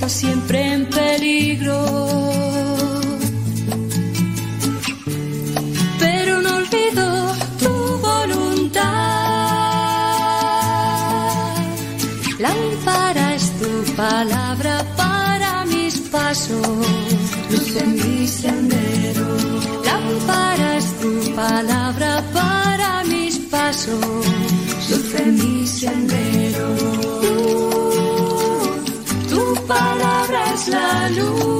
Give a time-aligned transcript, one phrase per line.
[0.00, 1.78] Está siempre en peligro.
[5.98, 7.72] Pero no olvido tu
[8.08, 8.82] voluntad.
[12.38, 16.66] Lámpara es tu palabra para mis pasos,
[17.50, 19.26] luz en mi sendero.
[19.84, 24.00] Lámpara es tu palabra para mis pasos,
[24.88, 26.99] luz en mi sendero.
[29.70, 31.59] Palabra es la luz.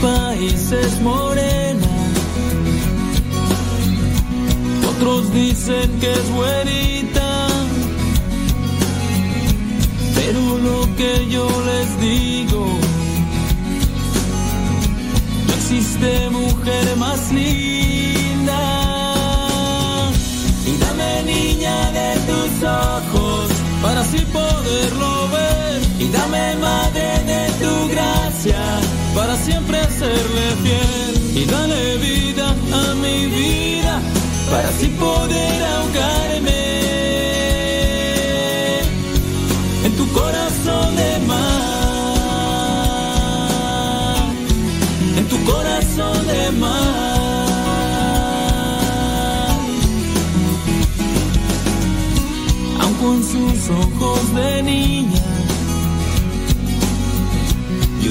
[0.00, 1.86] País es morena.
[4.90, 7.46] Otros dicen que es güerita.
[10.14, 12.66] Pero lo que yo les digo,
[15.46, 18.62] no existe mujer más linda.
[20.66, 23.50] Y dame niña de tus ojos
[23.82, 25.89] para así poderlo ver.
[26.00, 28.62] Y dame madre de tu gracia
[29.14, 31.14] para siempre serle fiel.
[31.42, 34.00] Y dale vida a mi vida
[34.50, 36.62] para así poder ahogarme
[39.84, 41.80] en tu corazón de mar.
[45.18, 47.10] En tu corazón de mar.
[52.80, 55.29] aun con sus ojos de niña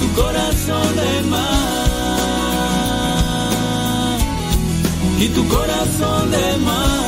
[0.00, 1.54] Tu corazón de mar.
[5.18, 7.04] Y tu corazón de mar.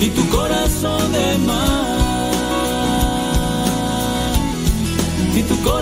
[0.00, 1.92] Y tu corazón de mar.
[5.34, 5.81] Y tu corazón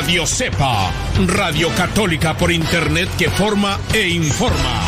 [0.00, 0.90] Radio Cepa,
[1.26, 4.80] Radio Católica por Internet que forma e informa.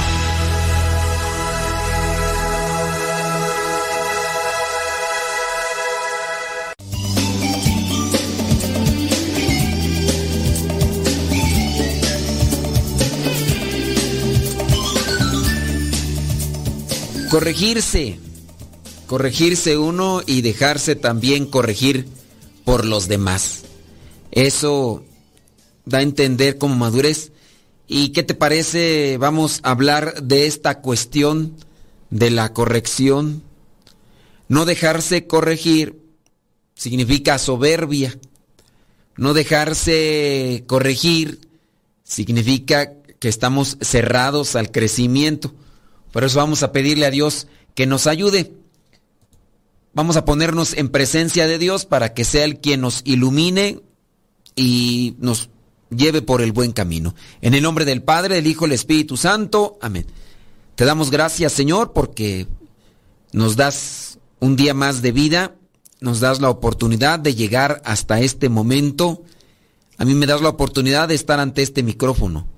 [17.29, 18.19] Corregirse,
[19.07, 22.09] corregirse uno y dejarse también corregir
[22.65, 23.65] por los demás.
[24.33, 25.05] Eso
[25.85, 27.33] da a entender como madurez.
[27.87, 29.19] ¿Y qué te parece?
[29.19, 31.55] Vamos a hablar de esta cuestión
[32.11, 33.43] de la corrección.
[34.49, 36.03] No dejarse corregir
[36.75, 38.19] significa soberbia.
[39.17, 41.49] No dejarse corregir
[42.03, 45.55] significa que estamos cerrados al crecimiento.
[46.11, 48.53] Por eso vamos a pedirle a Dios que nos ayude.
[49.93, 53.83] Vamos a ponernos en presencia de Dios para que sea el quien nos ilumine
[54.55, 55.51] y nos
[55.91, 57.15] lleve por el buen camino.
[57.41, 59.79] En el nombre del Padre, del Hijo, del Espíritu Santo.
[59.81, 60.07] Amén.
[60.75, 62.47] Te damos gracias, Señor, porque
[63.33, 65.55] nos das un día más de vida,
[66.01, 69.23] nos das la oportunidad de llegar hasta este momento.
[69.99, 72.49] A mí me das la oportunidad de estar ante este micrófono.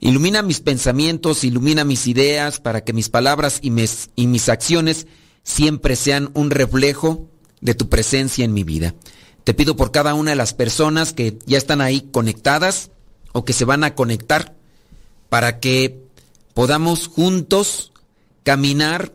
[0.00, 5.06] Ilumina mis pensamientos, ilumina mis ideas para que mis palabras y mis, y mis acciones
[5.42, 7.28] siempre sean un reflejo
[7.60, 8.94] de tu presencia en mi vida.
[9.46, 12.90] Te pido por cada una de las personas que ya están ahí conectadas
[13.30, 14.56] o que se van a conectar
[15.28, 16.02] para que
[16.52, 17.92] podamos juntos
[18.42, 19.12] caminar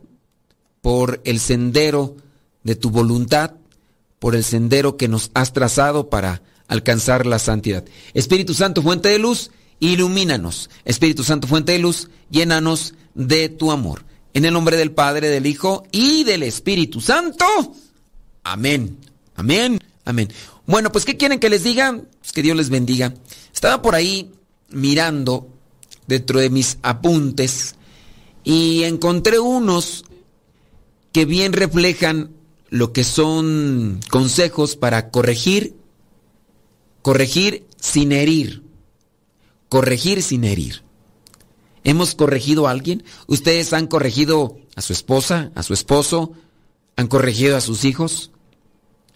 [0.79, 2.15] por el sendero
[2.63, 3.55] de tu voluntad,
[4.19, 7.83] por el sendero que nos has trazado para alcanzar la santidad.
[8.13, 10.69] Espíritu Santo, fuente de luz, ilumínanos.
[10.85, 14.05] Espíritu Santo, fuente de luz, llénanos de tu amor.
[14.33, 17.45] En el nombre del Padre, del Hijo y del Espíritu Santo.
[18.45, 18.97] Amén.
[19.35, 19.77] Amén.
[20.05, 20.29] Amén.
[20.65, 21.99] Bueno, pues ¿qué quieren que les diga?
[22.19, 23.13] Pues que Dios les bendiga.
[23.53, 24.31] Estaba por ahí
[24.69, 25.47] mirando
[26.07, 27.75] dentro de mis apuntes
[28.43, 30.05] y encontré unos
[31.11, 32.31] que bien reflejan
[32.69, 35.75] lo que son consejos para corregir,
[37.01, 38.63] corregir sin herir,
[39.69, 40.83] corregir sin herir.
[41.83, 43.03] ¿Hemos corregido a alguien?
[43.27, 46.31] ¿Ustedes han corregido a su esposa, a su esposo?
[46.95, 48.30] ¿Han corregido a sus hijos?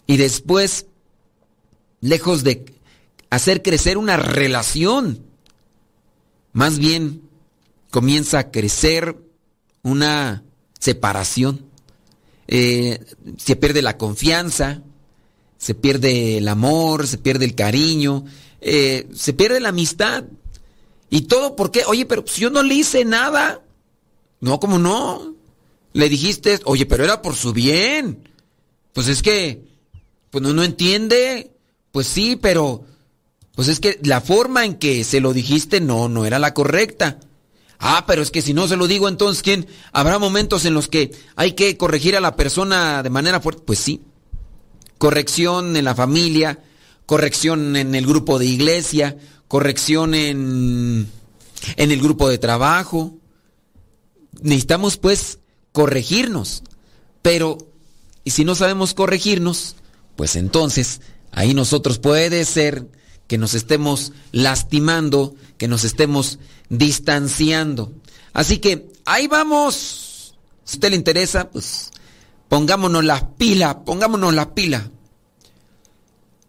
[0.08, 0.88] Y después,
[2.02, 2.66] lejos de
[3.30, 5.26] hacer crecer una relación,
[6.54, 7.22] más bien
[7.90, 9.18] comienza a crecer
[9.84, 10.44] una
[10.80, 11.66] separación.
[12.48, 13.00] Eh,
[13.38, 14.84] se pierde la confianza,
[15.58, 18.26] se pierde el amor, se pierde el cariño,
[18.62, 20.26] eh, se pierde la amistad.
[21.10, 23.62] Y todo porque, oye, pero si yo no le hice nada.
[24.42, 25.36] No, como no?
[25.94, 28.28] Le dijiste, oye, pero era por su bien.
[28.94, 29.64] Pues es que,
[30.36, 31.54] pues no, no entiende.
[31.94, 32.84] Pues sí, pero,
[33.56, 37.22] pues es que la forma en que se lo dijiste no, no era la correcta.
[37.80, 39.66] Ah, pero es que si no se lo digo, entonces, ¿quién?
[39.94, 43.64] Habrá momentos en los que hay que corregir a la persona de manera fuerte.
[43.66, 44.02] Pues sí.
[44.98, 46.60] Corrección en la familia,
[47.06, 49.16] corrección en el grupo de iglesia,
[49.48, 51.10] corrección en,
[51.78, 53.16] en el grupo de trabajo.
[54.42, 55.40] Necesitamos pues
[55.72, 56.62] corregirnos.
[57.22, 57.58] Pero,
[58.26, 59.78] y si no sabemos corregirnos,
[60.16, 62.88] pues entonces ahí nosotros puede ser
[63.28, 67.92] que nos estemos lastimando, que nos estemos distanciando.
[68.34, 70.36] Así que ahí vamos.
[70.64, 71.92] Si usted le interesa, pues
[72.50, 74.84] pongámonos las pilas, pongámonos las pilas.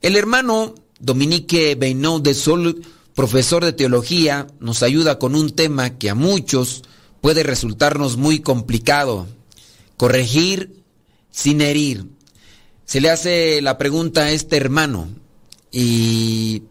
[0.03, 2.83] El hermano Dominique Beinot de Sol,
[3.15, 6.83] profesor de teología, nos ayuda con un tema que a muchos
[7.21, 9.27] puede resultarnos muy complicado.
[9.97, 10.83] Corregir
[11.31, 12.16] sin herir.
[12.87, 15.09] Se le hace la pregunta a este hermano
[15.73, 16.63] y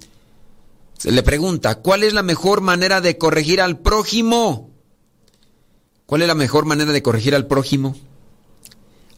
[0.98, 4.72] se le pregunta, ¿cuál es la mejor manera de corregir al prójimo?
[6.05, 7.98] ¿Cuál es la mejor manera de corregir al prójimo?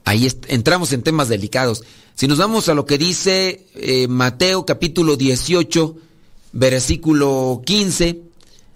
[0.05, 1.83] Ahí entramos en temas delicados.
[2.15, 5.97] Si nos vamos a lo que dice eh, Mateo capítulo 18,
[6.53, 8.21] versículo 15,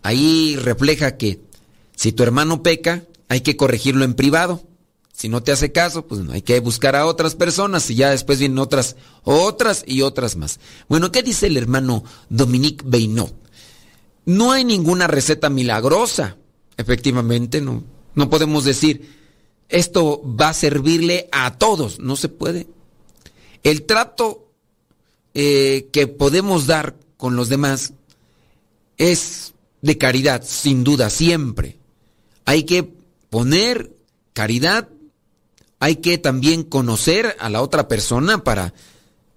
[0.03, 1.39] ahí refleja que
[1.95, 4.61] si tu hermano peca, hay que corregirlo en privado.
[5.21, 8.39] Si no te hace caso, pues hay que buscar a otras personas y ya después
[8.39, 10.59] vienen otras, otras y otras más.
[10.89, 13.31] Bueno, ¿qué dice el hermano Dominique Beinot?
[14.25, 16.37] No hay ninguna receta milagrosa.
[16.75, 17.83] Efectivamente, no,
[18.15, 19.15] no podemos decir,
[19.69, 21.99] esto va a servirle a todos.
[21.99, 22.65] No se puede.
[23.61, 24.47] El trato
[25.35, 27.93] eh, que podemos dar con los demás
[28.97, 31.77] es de caridad, sin duda, siempre.
[32.45, 32.91] Hay que
[33.29, 33.95] poner
[34.33, 34.89] caridad
[35.81, 38.75] hay que también conocer a la otra persona para,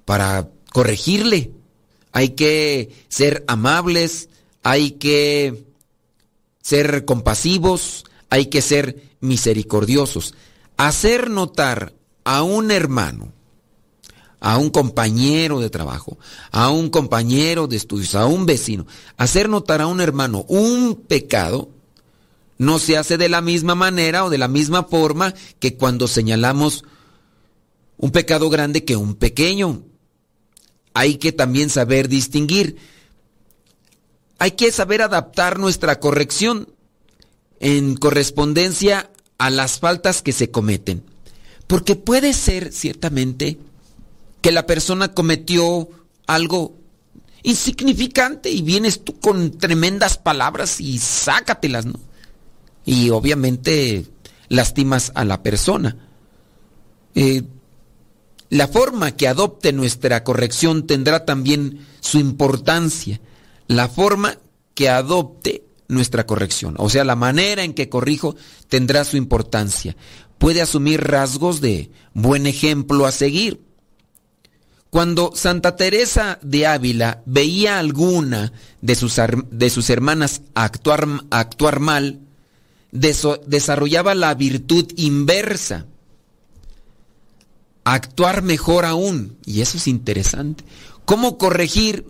[0.05, 1.53] para corregirle.
[2.13, 4.29] Hay que ser amables,
[4.63, 5.65] hay que
[6.61, 10.35] ser compasivos, hay que ser misericordiosos.
[10.77, 13.33] Hacer notar a un hermano,
[14.39, 16.19] a un compañero de trabajo,
[16.51, 18.87] a un compañero de estudios, a un vecino,
[19.17, 21.71] hacer notar a un hermano un pecado
[22.59, 26.85] no se hace de la misma manera o de la misma forma que cuando señalamos
[27.97, 29.83] un pecado grande que un pequeño.
[30.93, 32.77] Hay que también saber distinguir.
[34.39, 36.69] Hay que saber adaptar nuestra corrección
[37.61, 41.03] en correspondencia a las faltas que se cometen.
[41.67, 43.59] Porque puede ser, ciertamente,
[44.41, 45.89] que la persona cometió
[46.27, 46.77] algo
[47.43, 51.99] insignificante y vienes tú con tremendas palabras y sácatelas, ¿no?
[52.85, 54.07] Y obviamente
[54.49, 55.97] lastimas a la persona.
[57.15, 57.43] Eh,
[58.51, 63.21] la forma que adopte nuestra corrección tendrá también su importancia.
[63.67, 64.39] La forma
[64.75, 68.37] que adopte nuestra corrección, o sea, la manera en que corrijo
[68.69, 69.97] tendrá su importancia.
[70.39, 73.61] Puede asumir rasgos de buen ejemplo a seguir.
[74.91, 81.81] Cuando Santa Teresa de Ávila veía a alguna de sus, de sus hermanas actuar, actuar
[81.81, 82.21] mal,
[82.95, 85.87] desarrollaba la virtud inversa.
[87.83, 89.37] Actuar mejor aún.
[89.45, 90.65] Y eso es interesante.
[91.05, 92.07] ¿Cómo corregir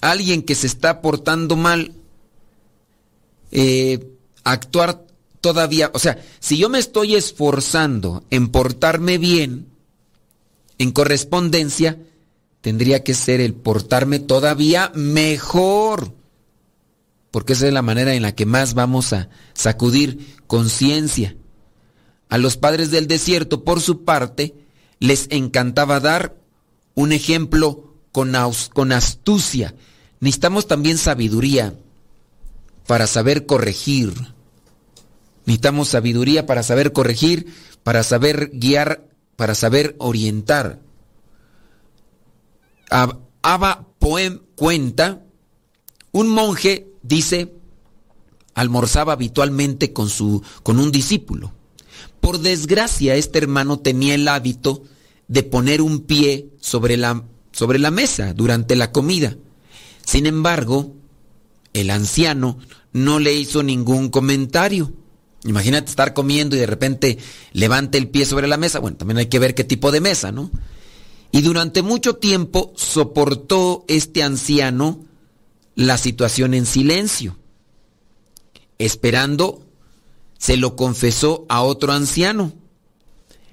[0.00, 1.92] a alguien que se está portando mal?
[3.50, 4.08] Eh,
[4.44, 5.04] actuar
[5.42, 9.66] todavía, o sea, si yo me estoy esforzando en portarme bien,
[10.78, 11.98] en correspondencia,
[12.60, 16.14] tendría que ser el portarme todavía mejor.
[17.32, 21.34] Porque esa es la manera en la que más vamos a sacudir conciencia.
[22.28, 24.54] A los padres del desierto, por su parte,
[25.00, 26.36] les encantaba dar
[26.94, 28.34] un ejemplo con,
[28.92, 29.74] astucia.
[30.20, 31.74] Necesitamos también sabiduría
[32.86, 34.12] para saber corregir.
[35.46, 40.80] Necesitamos sabiduría para saber corregir, para saber guiar, para saber orientar.
[42.90, 45.22] Abba Poem cuenta,
[46.12, 47.54] un monje, dice,
[48.54, 51.52] almorzaba habitualmente con, su, con un discípulo.
[52.20, 54.84] Por desgracia, este hermano tenía el hábito
[55.28, 59.36] de poner un pie sobre la, sobre la mesa durante la comida.
[60.04, 60.94] Sin embargo,
[61.72, 62.58] el anciano
[62.92, 64.92] no le hizo ningún comentario.
[65.44, 67.18] Imagínate estar comiendo y de repente
[67.52, 68.78] levante el pie sobre la mesa.
[68.78, 70.50] Bueno, también hay que ver qué tipo de mesa, ¿no?
[71.32, 75.00] Y durante mucho tiempo soportó este anciano
[75.74, 77.36] la situación en silencio.
[78.78, 79.64] Esperando,
[80.38, 82.52] se lo confesó a otro anciano.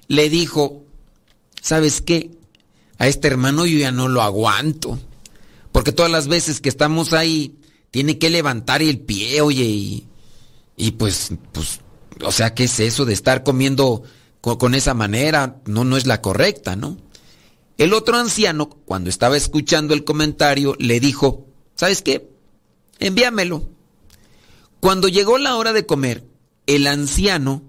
[0.08, 0.84] Le dijo,
[1.60, 2.30] ¿sabes qué?
[2.98, 4.98] A este hermano yo ya no lo aguanto.
[5.72, 7.54] Porque todas las veces que estamos ahí,
[7.90, 10.06] tiene que levantar el pie, oye, y,
[10.76, 11.80] y pues, pues,
[12.24, 14.02] o sea, ¿qué es eso de estar comiendo
[14.40, 15.60] con, con esa manera?
[15.66, 16.96] No, no es la correcta, ¿no?
[17.78, 21.46] El otro anciano, cuando estaba escuchando el comentario, le dijo,
[21.80, 22.28] ¿sabes qué?
[22.98, 23.66] Envíamelo.
[24.80, 26.26] Cuando llegó la hora de comer,
[26.66, 27.62] el anciano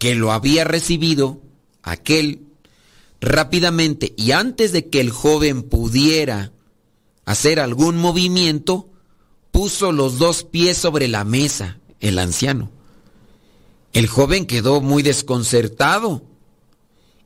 [0.00, 1.40] que lo había recibido,
[1.84, 2.48] aquel,
[3.20, 6.50] rápidamente y antes de que el joven pudiera
[7.26, 8.90] hacer algún movimiento,
[9.52, 12.72] puso los dos pies sobre la mesa, el anciano.
[13.92, 16.24] El joven quedó muy desconcertado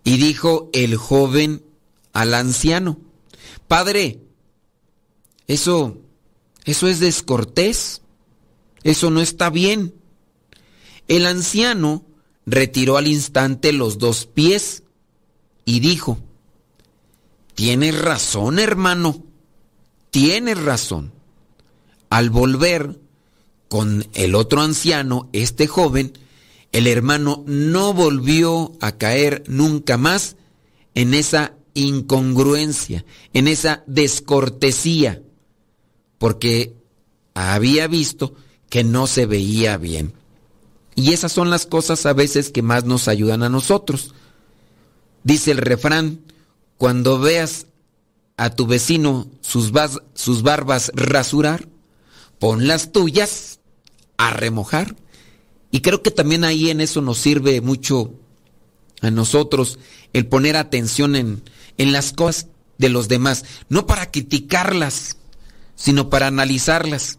[0.05, 1.65] y dijo el joven
[2.13, 2.99] al anciano,
[3.67, 4.21] Padre,
[5.47, 6.03] eso,
[6.69, 8.03] eso es descortés,
[8.83, 9.95] eso no está bien.
[11.09, 12.05] El anciano
[12.45, 14.83] retiró al instante los dos pies
[15.65, 16.19] y dijo,
[17.55, 19.25] Tienes razón, hermano,
[20.11, 21.11] tienes razón.
[22.11, 23.01] Al volver
[23.69, 26.19] con el otro anciano, este joven,
[26.73, 30.37] el hermano no volvió a caer nunca más
[30.95, 35.23] en esa incongruencia, en esa descortesía,
[36.19, 36.75] porque
[37.35, 38.35] había visto
[38.69, 40.13] que no se veía bien.
[40.95, 44.15] Y esas son las cosas a veces que más nos ayudan a nosotros.
[45.23, 46.21] Dice el refrán,
[46.77, 47.67] cuando veas
[48.37, 51.69] a tu vecino sus, barbas rasurar,
[52.39, 53.61] pon las tuyas
[54.17, 54.97] a remojar.
[55.71, 58.15] Y creo que también ahí en eso nos sirve mucho
[59.01, 59.79] a nosotros
[60.13, 61.43] el poner atención en,
[61.77, 65.18] en las cosas de los demás, no para criticarlas,
[65.79, 67.19] sino para analizarlas.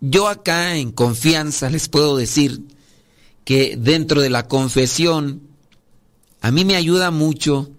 [0.00, 2.62] Yo acá en confianza les puedo decir
[3.44, 5.42] que dentro de la confesión,
[6.40, 7.70] a mí me ayuda mucho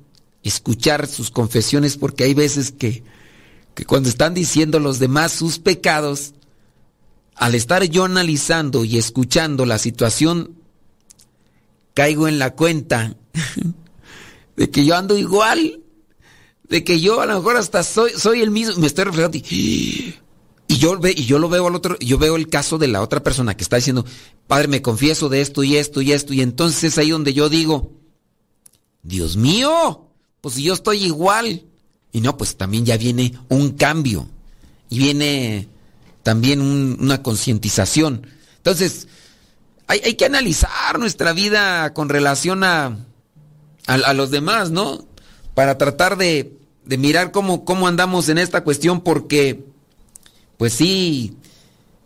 [0.43, 3.03] escuchar sus confesiones porque hay veces que,
[3.73, 6.33] que cuando están diciendo los demás sus pecados,
[7.35, 10.57] al estar yo analizando y escuchando la situación,
[11.93, 13.15] caigo en la cuenta
[14.57, 15.83] de que yo ando igual
[16.73, 20.15] de que yo a lo mejor hasta soy, soy el mismo, me estoy reflejando y,
[20.67, 23.21] yo, ve, y yo lo veo al otro, yo veo el caso de la otra
[23.21, 24.03] persona que está diciendo,
[24.47, 27.47] Padre, me confieso de esto y esto y esto, y entonces es ahí donde yo
[27.47, 27.91] digo,
[29.03, 30.07] Dios mío,
[30.41, 31.63] pues yo estoy igual.
[32.12, 34.27] Y no, pues también ya viene un cambio
[34.89, 35.69] y viene
[36.23, 38.25] también una concientización.
[38.57, 39.07] Entonces,
[39.86, 42.97] hay, hay, que analizar nuestra vida con relación a,
[43.86, 45.05] a los demás, ¿no?
[45.53, 49.65] para tratar de, de mirar cómo, cómo andamos en esta cuestión porque,
[50.58, 51.36] pues sí,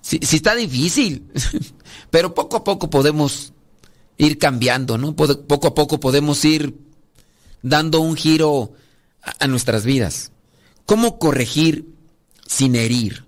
[0.02, 1.28] sí, está difícil,
[2.10, 3.54] pero poco a poco podemos
[4.18, 5.16] ir cambiando, ¿no?
[5.16, 6.76] Poco a poco podemos ir
[7.62, 8.74] dando un giro
[9.22, 10.32] a, nuestras vidas.
[10.86, 11.88] ¿Cómo corregir
[12.46, 13.26] sin herir?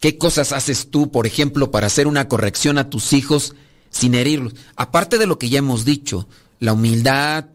[0.00, 3.54] ¿Qué cosas haces tú, por ejemplo, para hacer una corrección a tus hijos
[3.90, 4.54] sin herirlos?
[4.76, 7.46] Aparte de lo que ya hemos dicho, la humildad,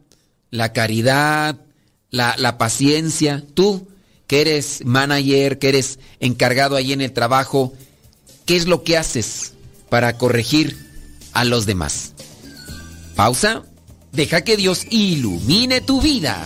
[0.50, 1.60] la caridad,
[2.12, 3.44] la, la paciencia.
[3.54, 3.88] Tú,
[4.28, 7.74] que eres manager, que eres encargado ahí en el trabajo,
[8.46, 9.54] ¿qué es lo que haces
[9.90, 10.78] para corregir
[11.34, 12.14] a los demás?
[13.16, 13.64] Pausa.
[14.12, 16.46] Deja que Dios ilumine tu vida.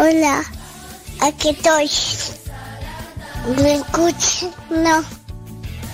[0.00, 0.44] Hola,
[1.20, 1.90] aquí estoy.
[3.60, 4.46] ¿Me escuchas?
[4.70, 5.02] No.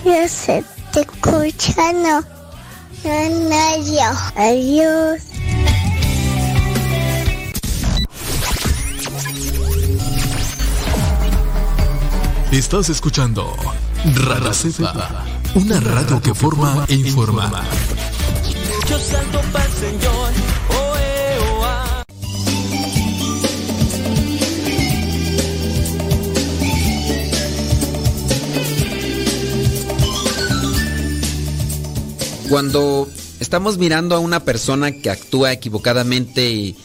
[0.05, 0.63] Yo sé,
[0.93, 2.21] te escucha, no.
[3.03, 5.23] No, no, Adiós.
[12.53, 13.57] Estás escuchando
[14.05, 17.51] Radio Cepa, una radio que forma e informa.
[18.87, 20.24] Yo salto para el Señor.
[32.55, 36.77] Cuando estamos mirando a una persona que actúa equivocadamente y,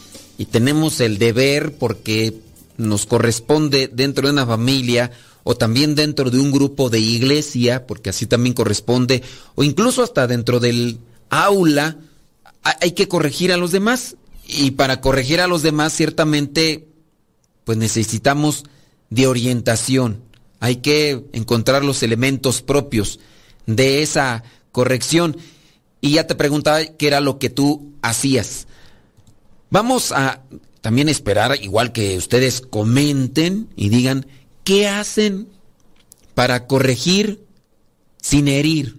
[0.49, 2.33] tenemos el deber porque
[2.77, 5.11] nos corresponde dentro de una familia
[5.43, 9.21] o también dentro de un grupo de iglesia, porque así también corresponde,
[9.53, 10.97] o incluso hasta dentro del
[11.29, 11.99] aula,
[12.63, 14.15] ha- hay que corregir a los demás.
[14.47, 16.87] Y para corregir a los demás, ciertamente,
[17.63, 18.63] pues necesitamos
[19.11, 20.23] de orientación.
[20.61, 23.19] Hay que encontrar los elementos propios
[23.67, 25.37] de esa corrección.
[26.01, 28.67] Y ya te preguntaba qué era lo que tú hacías.
[29.69, 30.43] Vamos a
[30.81, 34.25] también esperar, igual que ustedes comenten y digan,
[34.63, 35.49] ¿qué hacen
[36.33, 37.43] para corregir
[38.21, 38.97] sin herir?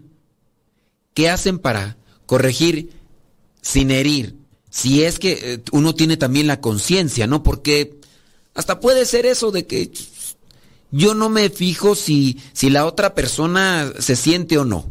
[1.15, 2.93] ¿Qué hacen para corregir
[3.63, 4.37] sin herir?
[4.71, 7.43] Si es que eh, uno tiene también la conciencia, ¿no?
[7.43, 7.99] Porque
[8.55, 9.91] hasta puede ser eso de que
[10.91, 14.91] yo no me fijo si, si la otra persona se siente o no.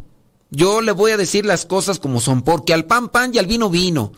[0.52, 3.48] Yo le voy a decir las cosas como son, porque al pan pan y al
[3.48, 4.12] vino vino.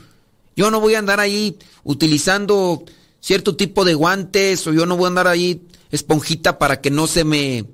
[0.56, 2.84] Yo no voy a andar ahí utilizando
[3.20, 7.08] cierto tipo de guantes o yo no voy a andar ahí esponjita para que no
[7.08, 7.66] se me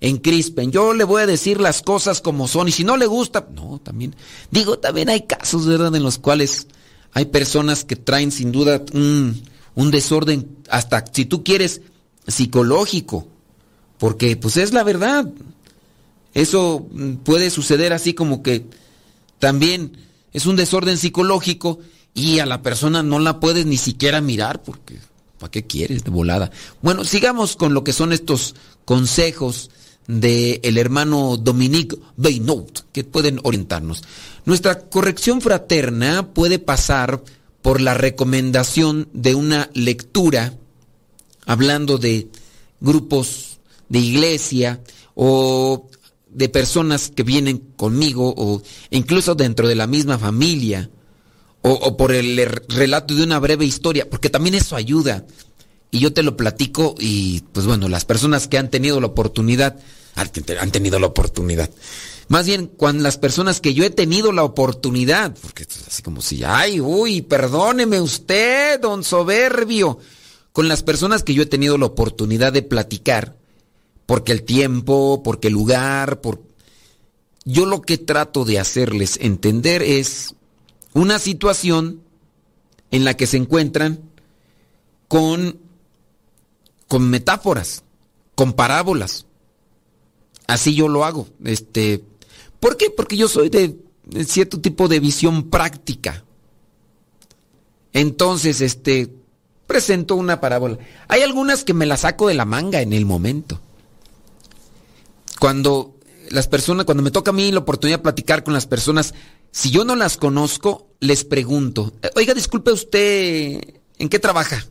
[0.00, 0.72] encrispen.
[0.72, 3.80] Yo le voy a decir las cosas como son y si no le gusta, no,
[3.82, 4.14] también.
[4.50, 6.66] Digo, también hay casos, ¿verdad?, en los cuales
[7.12, 9.42] hay personas que traen sin duda un,
[9.74, 11.80] un desorden, hasta si tú quieres,
[12.26, 13.28] psicológico.
[13.98, 15.30] Porque pues es la verdad.
[16.36, 18.66] Eso mm, puede suceder así como que
[19.38, 19.96] también
[20.34, 21.78] es un desorden psicológico
[22.12, 24.98] y a la persona no la puedes ni siquiera mirar porque
[25.38, 26.50] ¿para qué quieres de volada?
[26.82, 29.70] Bueno, sigamos con lo que son estos consejos
[30.08, 34.04] del el hermano Dominique Beynaut que pueden orientarnos.
[34.44, 37.22] Nuestra corrección fraterna puede pasar
[37.62, 40.52] por la recomendación de una lectura
[41.46, 42.28] hablando de
[42.80, 43.56] grupos
[43.88, 44.82] de iglesia
[45.14, 45.88] o
[46.36, 50.90] de personas que vienen conmigo o incluso dentro de la misma familia
[51.62, 52.36] o, por el
[52.68, 55.26] relato de una breve historia, porque también eso ayuda.
[55.90, 59.76] Y yo te lo platico y pues bueno, las personas que han tenido la oportunidad,
[60.14, 61.70] han te- han tenido la oportunidad.
[62.28, 66.20] Más bien, cuando las personas que yo he tenido la oportunidad, porque es así como
[66.20, 69.98] si, ay, uy, perdóneme usted, don soberbio,
[70.52, 73.36] con las personas que yo he tenido la oportunidad de platicar,
[74.06, 76.40] porque el tiempo, porque el lugar, por...
[77.44, 80.34] Yo lo que trato de hacerles entender es
[80.94, 82.00] una situación
[82.90, 84.00] en la que se encuentran
[85.08, 85.58] con,
[86.88, 87.84] con metáforas,
[88.34, 89.26] con parábolas.
[90.46, 91.28] Así yo lo hago.
[91.44, 92.02] Este,
[92.60, 92.90] ¿Por qué?
[92.90, 93.76] Porque yo soy de,
[94.24, 96.24] cierto tipo de visión práctica.
[97.92, 99.12] Entonces, este,
[99.66, 100.78] presento una parábola.
[101.08, 103.60] Hay algunas que me las saco de la manga en el momento.
[105.46, 105.94] Cuando
[106.30, 109.14] las personas, cuando me toca a mí la oportunidad de platicar con las personas,
[109.52, 114.66] si yo no las conozco, les pregunto, oiga, disculpe usted, ¿en qué trabaja?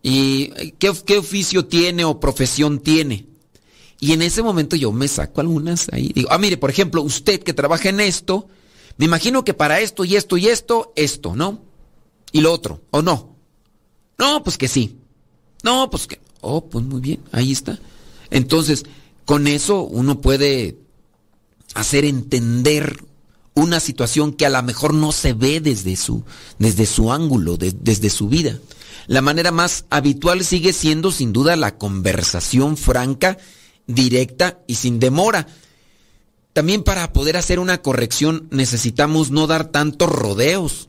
[0.00, 3.26] ¿Y qué, qué oficio tiene o profesión tiene?
[3.98, 6.12] Y en ese momento yo me saco algunas ahí.
[6.14, 8.46] Digo, ah, mire, por ejemplo, usted que trabaja en esto,
[8.96, 11.64] me imagino que para esto y esto y esto, esto, ¿no?
[12.30, 13.34] Y lo otro, ¿o no?
[14.18, 14.98] No, pues que sí.
[15.64, 16.20] No, pues que...
[16.42, 17.80] Oh, pues muy bien, ahí está.
[18.30, 18.84] Entonces,
[19.26, 20.78] con eso uno puede
[21.74, 23.04] hacer entender
[23.54, 26.24] una situación que a lo mejor no se ve desde su,
[26.58, 28.58] desde su ángulo, desde su vida.
[29.06, 33.36] La manera más habitual sigue siendo sin duda la conversación franca,
[33.86, 35.46] directa y sin demora.
[36.52, 40.88] También para poder hacer una corrección necesitamos no dar tantos rodeos.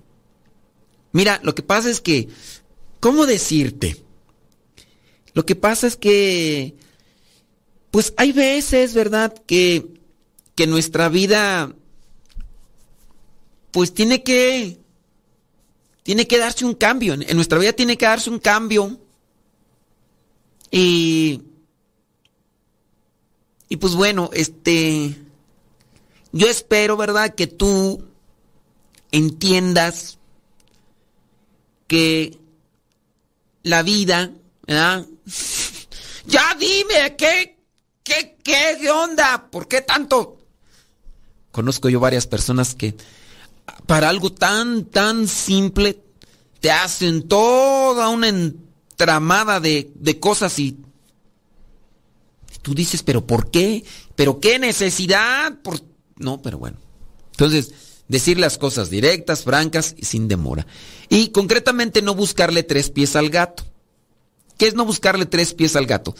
[1.11, 2.29] Mira, lo que pasa es que,
[2.99, 4.03] ¿cómo decirte?
[5.33, 6.75] Lo que pasa es que,
[7.91, 9.33] pues hay veces, ¿verdad?
[9.45, 9.85] Que,
[10.55, 11.73] que nuestra vida,
[13.71, 14.79] pues tiene que,
[16.03, 17.13] tiene que darse un cambio.
[17.13, 18.99] En nuestra vida tiene que darse un cambio.
[20.71, 21.41] Y,
[23.69, 25.15] y pues bueno, este,
[26.31, 27.35] yo espero, ¿verdad?
[27.35, 28.03] Que tú
[29.11, 30.17] entiendas
[31.87, 32.37] que
[33.63, 34.31] la vida,
[34.65, 35.05] ¿verdad?
[36.25, 37.56] ya dime, ¿qué,
[38.07, 39.49] qué, qué, onda?
[39.51, 40.37] ¿Por qué tanto?
[41.51, 42.95] Conozco yo varias personas que
[43.85, 45.99] para algo tan, tan simple
[46.61, 50.77] te hacen toda una entramada de, de cosas y
[52.61, 53.83] tú dices, pero ¿por qué?
[54.15, 55.59] ¿Pero qué necesidad?
[55.61, 55.81] Por...
[56.17, 56.77] No, pero bueno.
[57.31, 57.73] Entonces,
[58.07, 60.65] decir las cosas directas, francas y sin demora.
[61.09, 63.63] Y concretamente no buscarle tres pies al gato.
[64.57, 66.15] ¿Qué es no buscarle tres pies al gato?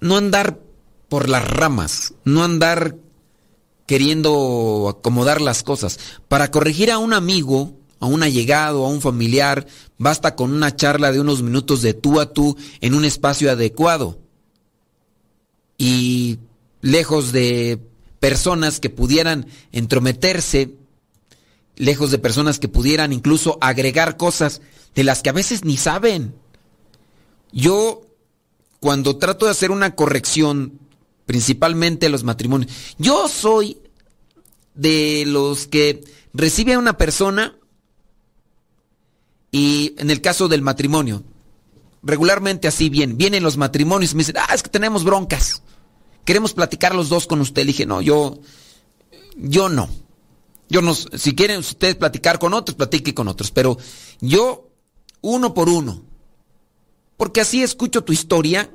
[0.00, 0.60] No andar
[1.08, 2.96] por las ramas, no andar
[3.86, 5.98] queriendo acomodar las cosas.
[6.28, 9.66] Para corregir a un amigo, a un allegado, a un familiar,
[9.98, 14.18] basta con una charla de unos minutos de tú a tú en un espacio adecuado.
[15.78, 16.38] Y
[16.80, 17.80] lejos de
[18.20, 20.74] personas que pudieran entrometerse,
[21.76, 24.60] lejos de personas que pudieran incluso agregar cosas
[24.94, 26.34] de las que a veces ni saben.
[27.52, 28.02] Yo,
[28.84, 30.78] cuando trato de hacer una corrección,
[31.24, 33.78] principalmente los matrimonios, yo soy
[34.74, 37.56] de los que recibe a una persona
[39.50, 41.24] y en el caso del matrimonio,
[42.02, 45.62] regularmente así bien, vienen los matrimonios y me dicen, ah, es que tenemos broncas
[46.24, 47.62] queremos platicar los dos con usted.
[47.62, 48.40] Le dije, no, yo,
[49.36, 49.88] yo no.
[50.68, 53.76] Yo no, si quieren ustedes platicar con otros, platique con otros, pero
[54.20, 54.70] yo
[55.20, 56.02] uno por uno.
[57.16, 58.70] Porque así escucho tu historia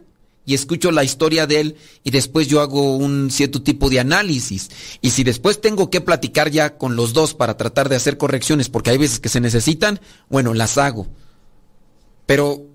[0.46, 4.70] y escucho la historia de él y después yo hago un cierto tipo de análisis.
[5.02, 8.70] Y si después tengo que platicar ya con los dos para tratar de hacer correcciones,
[8.70, 10.00] porque hay veces que se necesitan,
[10.30, 11.08] bueno, las hago.
[12.26, 12.66] Pero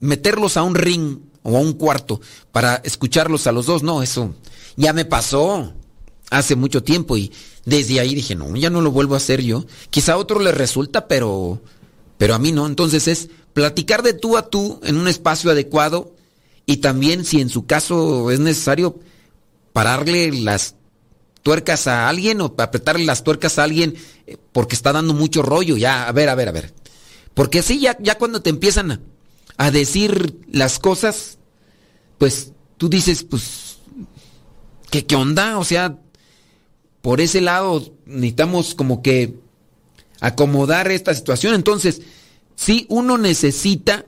[0.00, 2.20] meterlos a un ring o a un cuarto
[2.50, 3.82] para escucharlos a los dos.
[3.82, 4.34] No, eso
[4.76, 5.72] ya me pasó
[6.30, 7.32] hace mucho tiempo y
[7.64, 9.64] desde ahí dije, no, ya no lo vuelvo a hacer yo.
[9.90, 11.60] Quizá a otro le resulta, pero,
[12.22, 12.68] pero a mí no.
[12.68, 16.14] Entonces es platicar de tú a tú en un espacio adecuado
[16.66, 19.00] y también si en su caso es necesario
[19.72, 20.76] pararle las
[21.42, 23.96] tuercas a alguien o apretarle las tuercas a alguien
[24.28, 25.76] eh, porque está dando mucho rollo.
[25.76, 26.72] Ya, a ver, a ver, a ver.
[27.34, 29.00] Porque así ya, ya cuando te empiezan a,
[29.56, 31.38] a decir las cosas,
[32.18, 33.78] pues tú dices, pues,
[34.90, 35.58] ¿qué, qué onda?
[35.58, 35.98] O sea,
[37.00, 39.41] por ese lado necesitamos como que
[40.22, 41.54] acomodar esta situación.
[41.54, 42.00] Entonces,
[42.54, 44.06] sí, uno necesita,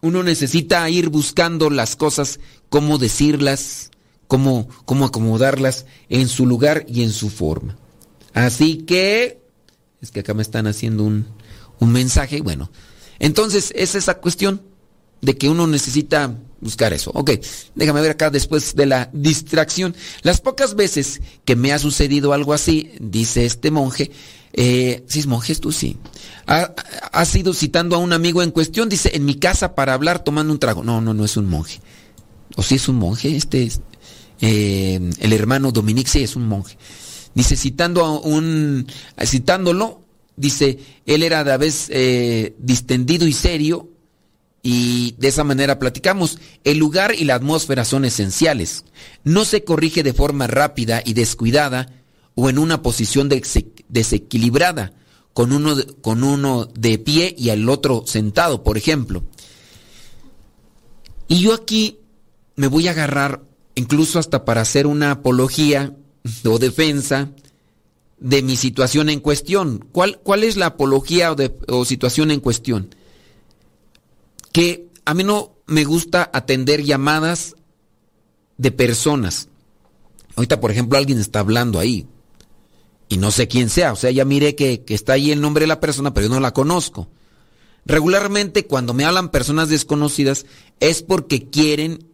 [0.00, 3.90] uno necesita ir buscando las cosas, cómo decirlas,
[4.26, 7.76] cómo, cómo acomodarlas en su lugar y en su forma.
[8.32, 9.40] Así que,
[10.00, 11.26] es que acá me están haciendo un,
[11.78, 12.70] un mensaje, bueno,
[13.18, 14.62] entonces, es esa cuestión
[15.20, 17.10] de que uno necesita buscar eso.
[17.14, 17.32] Ok,
[17.74, 19.94] déjame ver acá después de la distracción.
[20.22, 24.10] Las pocas veces que me ha sucedido algo así, dice este monje,
[24.52, 25.96] eh, si es monje, tú sí,
[26.46, 26.74] ha,
[27.12, 30.52] ha, sido citando a un amigo en cuestión, dice, en mi casa para hablar tomando
[30.52, 30.82] un trago.
[30.82, 31.80] No, no, no es un monje.
[32.56, 33.80] O si es un monje, este es,
[34.40, 36.76] eh, el hermano Dominique, sí es un monje.
[37.34, 38.86] Dice, citando a un,
[39.24, 40.02] citándolo,
[40.36, 43.90] dice, él era de vez eh, distendido y serio
[44.62, 46.38] y de esa manera platicamos.
[46.64, 48.84] El lugar y la atmósfera son esenciales.
[49.24, 51.92] No se corrige de forma rápida y descuidada
[52.34, 53.28] o en una posición
[53.88, 54.92] desequilibrada,
[55.32, 59.24] con uno, de, con uno de pie y el otro sentado, por ejemplo.
[61.26, 61.98] Y yo aquí
[62.56, 63.42] me voy a agarrar
[63.74, 65.94] incluso hasta para hacer una apología
[66.44, 67.30] o defensa
[68.18, 69.84] de mi situación en cuestión.
[69.92, 71.34] ¿Cuál, cuál es la apología
[71.68, 72.94] o situación en cuestión?
[74.58, 77.54] Que a mí no me gusta atender llamadas
[78.56, 79.48] de personas.
[80.34, 82.08] Ahorita, por ejemplo, alguien está hablando ahí.
[83.08, 83.92] y no sé quién sea.
[83.92, 86.34] O sea, ya miré que, que está ahí el nombre de la persona, pero yo
[86.34, 87.06] no la conozco.
[87.86, 90.44] Regularmente cuando me hablan personas desconocidas
[90.80, 92.08] es porque quieren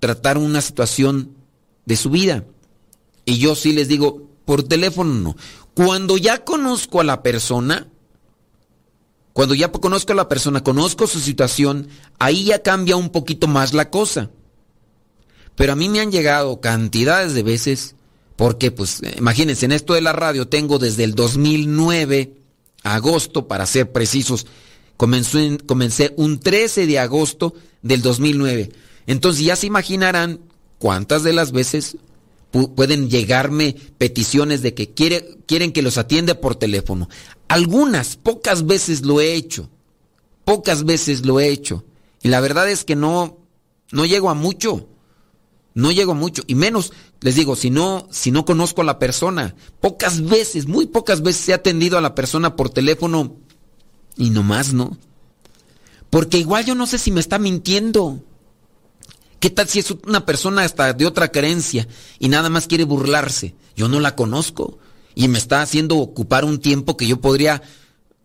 [0.00, 1.36] tratar una situación
[1.86, 2.44] de su vida.
[3.24, 5.36] Y yo sí les digo, por teléfono no.
[5.74, 7.86] Cuando ya conozco a la persona,
[9.34, 11.88] cuando ya conozco a la persona, conozco su situación,
[12.20, 14.30] ahí ya cambia un poquito más la cosa.
[15.56, 17.96] Pero a mí me han llegado cantidades de veces,
[18.36, 22.36] porque pues imagínense, en esto de la radio tengo desde el 2009,
[22.84, 24.46] agosto para ser precisos,
[24.96, 28.70] comencé un 13 de agosto del 2009.
[29.08, 30.38] Entonces ya se imaginarán
[30.78, 31.96] cuántas de las veces
[32.76, 37.08] pueden llegarme peticiones de que quiere, quieren que los atienda por teléfono.
[37.54, 39.70] Algunas, pocas veces lo he hecho.
[40.44, 41.84] Pocas veces lo he hecho.
[42.20, 43.38] Y la verdad es que no,
[43.92, 44.88] no llego a mucho.
[45.72, 46.42] No llego a mucho.
[46.48, 49.54] Y menos, les digo, si no, si no conozco a la persona.
[49.80, 53.36] Pocas veces, muy pocas veces he atendido a la persona por teléfono
[54.16, 54.98] y no más, ¿no?
[56.10, 58.20] Porque igual yo no sé si me está mintiendo.
[59.38, 61.86] ¿Qué tal si es una persona hasta de otra creencia
[62.18, 63.54] y nada más quiere burlarse?
[63.76, 64.80] Yo no la conozco
[65.14, 67.62] y me está haciendo ocupar un tiempo que yo podría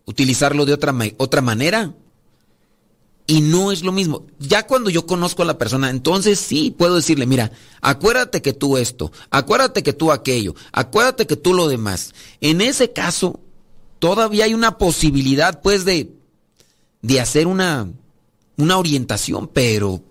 [0.04, 1.94] utilizarlo de otra, otra manera.
[3.26, 4.26] Y no es lo mismo.
[4.40, 8.76] Ya cuando yo conozco a la persona, entonces sí puedo decirle, mira, acuérdate que tú
[8.76, 12.12] esto, acuérdate que tú aquello, acuérdate que tú lo demás.
[12.40, 13.38] En ese caso,
[14.00, 16.12] todavía hay una posibilidad pues de,
[17.02, 17.88] de hacer una,
[18.56, 20.02] una orientación, pero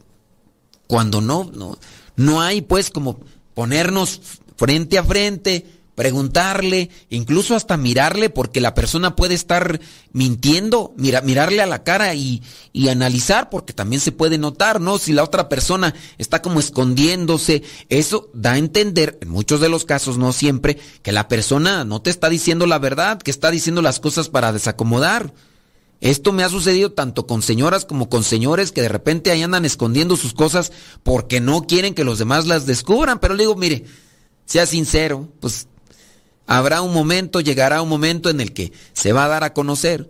[0.88, 1.78] cuando no, no,
[2.16, 3.20] no hay pues como
[3.54, 4.22] ponernos
[4.56, 5.66] frente a frente,
[6.00, 9.82] preguntarle, incluso hasta mirarle, porque la persona puede estar
[10.14, 14.98] mintiendo, mira, mirarle a la cara y, y, analizar, porque también se puede notar, ¿no?
[14.98, 19.84] Si la otra persona está como escondiéndose, eso da a entender, en muchos de los
[19.84, 23.82] casos, no siempre, que la persona no te está diciendo la verdad, que está diciendo
[23.82, 25.34] las cosas para desacomodar.
[26.00, 29.66] Esto me ha sucedido tanto con señoras como con señores que de repente ahí andan
[29.66, 30.72] escondiendo sus cosas
[31.04, 33.20] porque no quieren que los demás las descubran.
[33.20, 33.84] Pero le digo, mire,
[34.46, 35.68] sea sincero, pues
[36.50, 40.10] habrá un momento, llegará un momento en el que se va a dar a conocer.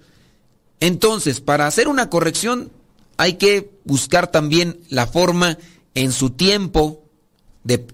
[0.80, 2.72] Entonces, para hacer una corrección
[3.18, 5.58] hay que buscar también la forma
[5.96, 7.04] en su tiempo,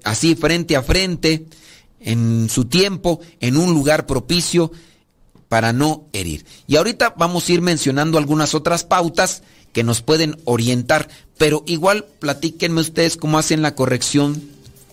[0.03, 1.47] así frente a frente,
[1.99, 4.71] en su tiempo, en un lugar propicio
[5.49, 6.45] para no herir.
[6.67, 9.41] Y ahorita vamos a ir mencionando algunas otras pautas
[9.73, 14.39] que nos pueden orientar, pero igual platíquenme ustedes cómo hacen la corrección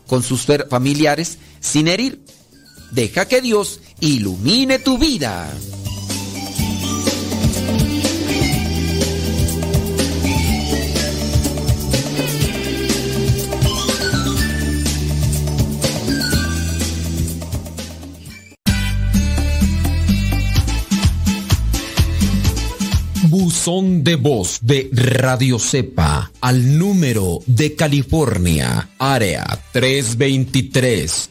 [0.06, 2.18] con sus familiares sin herir.
[2.92, 5.50] Deja que Dios ilumine tu vida.
[23.24, 31.30] Buzón de voz de Radio Cepa al número de California, área 323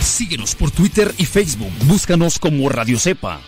[0.01, 1.73] Síguenos por Twitter y Facebook.
[1.87, 3.41] Búscanos como Radio Cepa.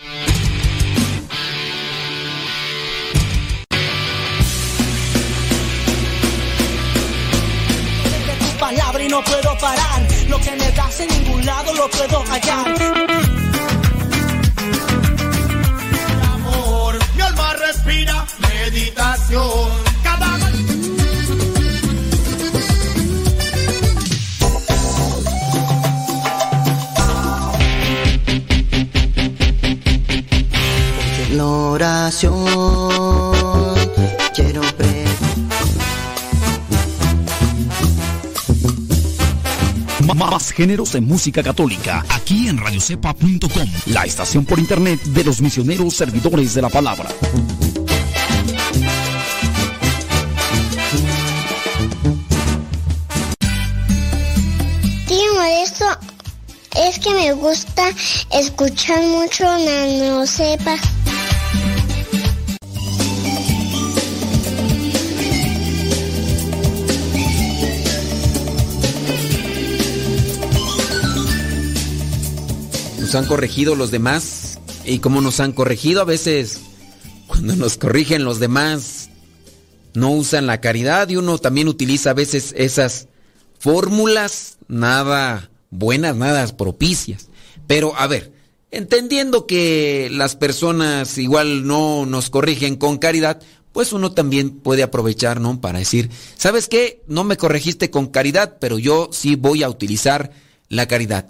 [9.11, 10.01] No puedo parar.
[10.29, 12.67] Lo que me das en ningún lado lo puedo hallar.
[16.33, 19.90] Amor, mi alma respira meditación.
[40.29, 45.95] más géneros de música católica aquí en radiocepa.com, la estación por internet de los misioneros
[45.95, 47.09] servidores de la palabra.
[55.07, 55.85] Tío Modesto,
[56.87, 57.89] es que me gusta
[58.31, 60.75] escuchar mucho Nanocepa.
[73.15, 74.59] Han corregido los demás.
[74.85, 76.61] Y como nos han corregido a veces,
[77.27, 79.09] cuando nos corrigen los demás,
[79.93, 83.07] no usan la caridad y uno también utiliza a veces esas
[83.59, 87.29] fórmulas nada buenas, nada propicias.
[87.67, 88.31] Pero a ver,
[88.71, 93.41] entendiendo que las personas igual no nos corrigen con caridad,
[93.73, 95.61] pues uno también puede aprovechar, ¿no?
[95.61, 97.01] Para decir, ¿sabes qué?
[97.07, 100.31] No me corregiste con caridad, pero yo sí voy a utilizar
[100.67, 101.27] la caridad.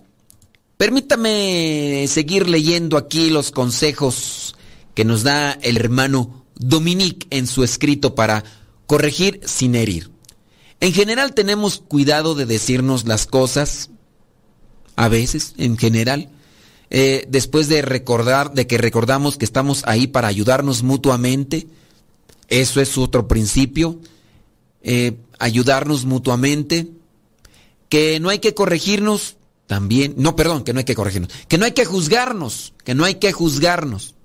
[0.82, 4.56] Permítame seguir leyendo aquí los consejos
[4.96, 8.44] que nos da el hermano Dominique en su escrito para
[8.88, 10.10] corregir sin herir.
[10.80, 13.92] En general tenemos cuidado de decirnos las cosas,
[14.96, 16.32] a veces, en general,
[16.90, 21.68] eh, después de recordar, de que recordamos que estamos ahí para ayudarnos mutuamente,
[22.48, 24.00] eso es otro principio,
[24.82, 26.90] eh, ayudarnos mutuamente,
[27.88, 29.36] que no hay que corregirnos
[29.72, 33.06] también, no, perdón, que no hay que corregirnos, que no hay que juzgarnos, que no
[33.06, 34.16] hay que juzgarnos.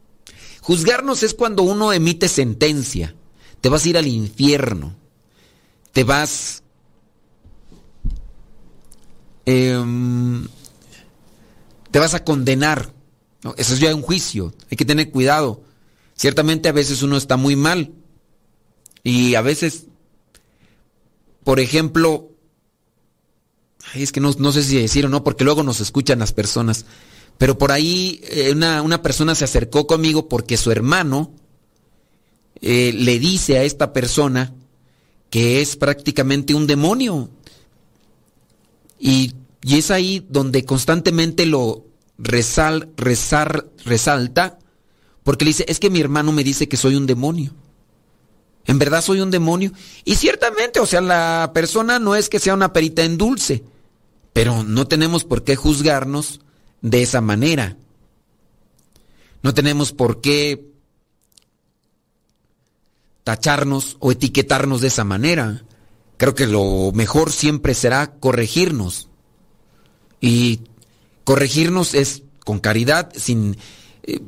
[0.60, 3.14] Juzgarnos es cuando uno emite sentencia,
[3.60, 4.96] te vas a ir al infierno,
[5.92, 6.64] te vas...
[9.44, 10.48] Em,
[11.92, 12.92] te vas a condenar.
[13.56, 15.62] Eso es ya un juicio, hay que tener cuidado.
[16.16, 17.92] Ciertamente a veces uno está muy mal
[19.04, 19.86] y a veces,
[21.44, 22.32] por ejemplo,
[23.94, 26.84] es que no, sé si decir o no, porque luego nos escuchan las personas.
[27.38, 31.32] Pero por ahí eh, una, persona se acercó conmigo porque su hermano
[32.60, 34.54] eh, le dice a esta persona
[35.30, 37.30] que es prácticamente un demonio.
[38.98, 41.84] Y, es ahí donde constantemente lo
[42.18, 44.60] resal, resalta,
[45.24, 47.52] porque le dice, es que mi hermano me dice que soy un demonio.
[48.64, 49.72] ¿En verdad soy un demonio?
[50.04, 53.64] Y ciertamente, o sea, la persona no es que sea una perita en dulce
[54.36, 56.40] pero no tenemos por qué juzgarnos
[56.82, 57.78] de esa manera.
[59.42, 60.74] No tenemos por qué
[63.24, 65.64] tacharnos o etiquetarnos de esa manera.
[66.18, 69.08] Creo que lo mejor siempre será corregirnos.
[70.20, 70.60] Y
[71.24, 73.56] corregirnos es con caridad, sin
[74.02, 74.20] eh,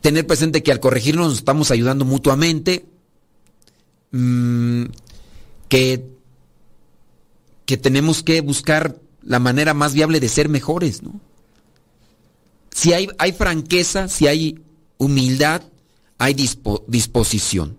[0.00, 2.86] tener presente que al corregirnos nos estamos ayudando mutuamente,
[4.12, 4.84] mm,
[5.68, 6.09] que
[7.70, 11.20] que tenemos que buscar la manera más viable de ser mejores, ¿no?
[12.72, 14.64] Si hay, franqueza, si hay
[14.98, 15.62] humildad,
[16.18, 17.76] hay disposición.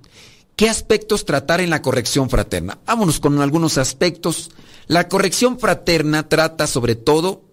[0.56, 2.80] ¿Qué aspectos tratar en la corrección fraterna?
[2.86, 4.52] Vámonos con algunos aspectos.
[4.88, 7.44] La corrección fraterna trata sobre todo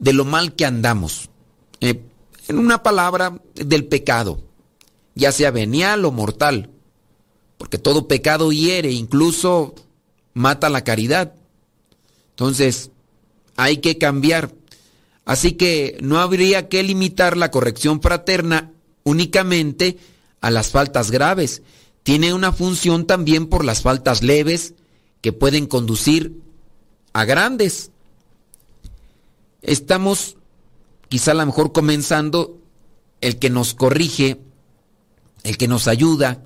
[0.00, 1.30] de lo mal que andamos.
[1.80, 2.02] Eh,
[2.48, 4.42] en una palabra, del pecado,
[5.14, 6.70] ya sea venial o mortal.
[7.58, 9.76] Porque todo pecado hiere, incluso
[10.32, 11.34] mata la caridad.
[12.34, 12.90] Entonces,
[13.56, 14.52] hay que cambiar.
[15.24, 18.72] Así que no habría que limitar la corrección fraterna
[19.04, 19.98] únicamente
[20.40, 21.62] a las faltas graves.
[22.02, 24.74] Tiene una función también por las faltas leves
[25.22, 26.42] que pueden conducir
[27.12, 27.92] a grandes.
[29.62, 30.36] Estamos
[31.08, 32.58] quizá a lo mejor comenzando,
[33.20, 34.40] el que nos corrige,
[35.44, 36.42] el que nos ayuda,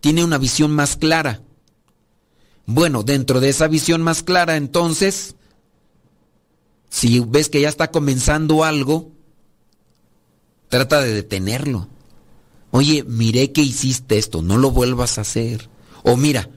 [0.00, 1.42] tiene una visión más clara.
[2.66, 5.36] Bueno, dentro de esa visión más clara, entonces,
[6.90, 9.12] si ves que ya está comenzando algo,
[10.68, 11.88] trata de detenerlo.
[12.72, 15.70] Oye, miré que hiciste esto, no lo vuelvas a hacer.
[16.02, 16.50] O mira,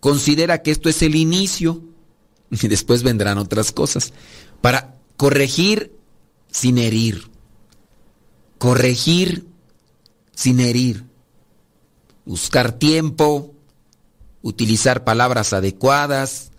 [0.00, 1.82] considera que esto es el inicio
[2.50, 4.12] y después vendrán otras cosas.
[4.60, 5.96] Para corregir
[6.50, 7.30] sin herir.
[8.58, 9.46] Corregir
[10.34, 11.04] sin herir.
[12.24, 13.53] Buscar tiempo,
[14.44, 16.50] utilizar palabras adecuadas,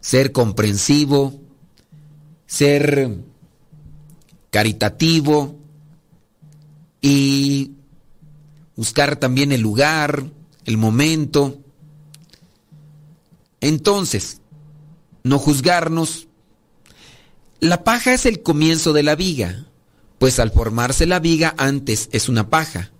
[0.00, 1.40] ser comprensivo,
[2.46, 3.16] ser
[4.50, 5.56] caritativo
[7.00, 7.70] y
[8.74, 10.24] buscar también el lugar,
[10.64, 11.58] el momento.
[13.60, 14.40] Entonces,
[15.22, 16.26] no juzgarnos.
[17.60, 19.66] La paja es el comienzo de la viga,
[20.18, 22.90] pues al formarse la viga antes es una paja.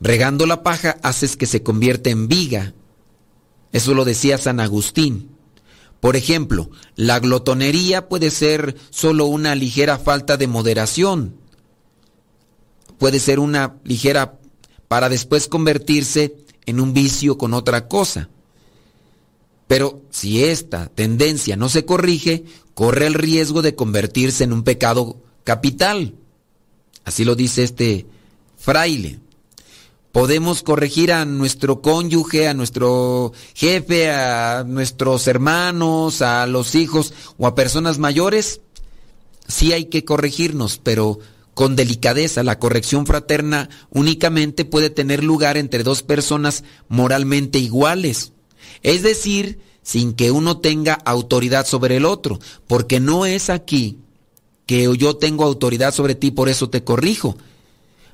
[0.00, 2.74] Regando la paja haces que se convierta en viga
[3.72, 5.30] eso lo decía San Agustín.
[6.00, 11.36] Por ejemplo, la glotonería puede ser solo una ligera falta de moderación.
[12.98, 14.38] Puede ser una ligera
[14.88, 18.28] para después convertirse en un vicio con otra cosa.
[19.68, 22.44] Pero si esta tendencia no se corrige,
[22.74, 26.14] corre el riesgo de convertirse en un pecado capital.
[27.04, 28.06] Así lo dice este
[28.56, 29.20] fraile.
[30.12, 37.46] Podemos corregir a nuestro cónyuge, a nuestro jefe, a nuestros hermanos, a los hijos o
[37.46, 38.60] a personas mayores.
[39.48, 41.18] Sí hay que corregirnos, pero
[41.54, 42.42] con delicadeza.
[42.42, 48.32] La corrección fraterna únicamente puede tener lugar entre dos personas moralmente iguales.
[48.82, 53.98] Es decir, sin que uno tenga autoridad sobre el otro, porque no es aquí
[54.66, 57.36] que yo tengo autoridad sobre ti, por eso te corrijo.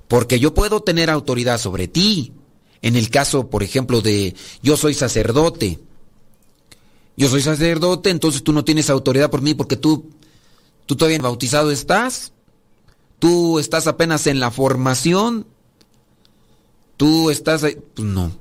[0.08, 2.32] Porque yo puedo tener autoridad sobre ti.
[2.80, 5.78] En el caso, por ejemplo, de yo soy sacerdote.
[7.16, 10.10] Yo soy sacerdote, entonces tú no tienes autoridad por mí porque tú,
[10.86, 12.32] tú todavía bautizado estás.
[13.18, 15.46] Tú estás apenas en la formación.
[16.96, 17.64] Tú estás...
[17.64, 17.76] Ahí.
[17.94, 18.32] Pues no.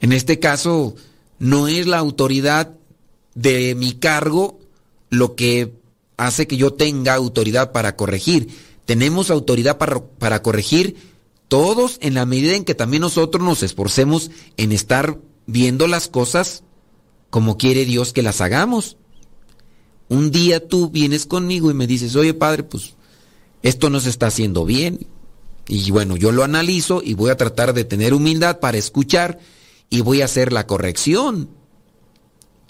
[0.00, 0.94] En este caso,
[1.38, 2.74] no es la autoridad
[3.34, 4.58] de mi cargo
[5.10, 5.74] lo que
[6.16, 8.48] hace que yo tenga autoridad para corregir.
[8.86, 10.96] Tenemos autoridad para, para, corregir
[11.48, 16.62] todos en la medida en que también nosotros nos esforcemos en estar viendo las cosas
[17.30, 18.96] como quiere Dios que las hagamos.
[20.08, 22.94] Un día tú vienes conmigo y me dices, oye padre, pues
[23.62, 25.06] esto no se está haciendo bien.
[25.68, 29.40] Y bueno, yo lo analizo y voy a tratar de tener humildad para escuchar
[29.90, 31.50] y voy a hacer la corrección.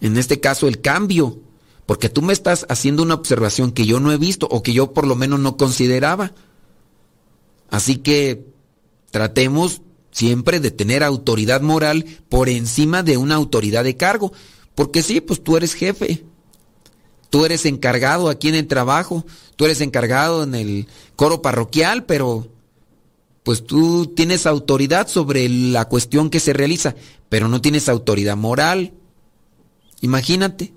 [0.00, 1.40] En este caso, el cambio.
[1.86, 4.92] Porque tú me estás haciendo una observación que yo no he visto o que yo
[4.92, 6.34] por lo menos no consideraba.
[7.70, 8.46] Así que
[9.10, 14.32] tratemos siempre de tener autoridad moral por encima de una autoridad de cargo.
[14.74, 16.24] Porque sí, pues tú eres jefe.
[17.30, 19.24] Tú eres encargado aquí en el trabajo.
[19.54, 22.48] Tú eres encargado en el coro parroquial, pero
[23.42, 26.96] pues tú tienes autoridad sobre la cuestión que se realiza,
[27.28, 28.92] pero no tienes autoridad moral.
[30.00, 30.72] Imagínate.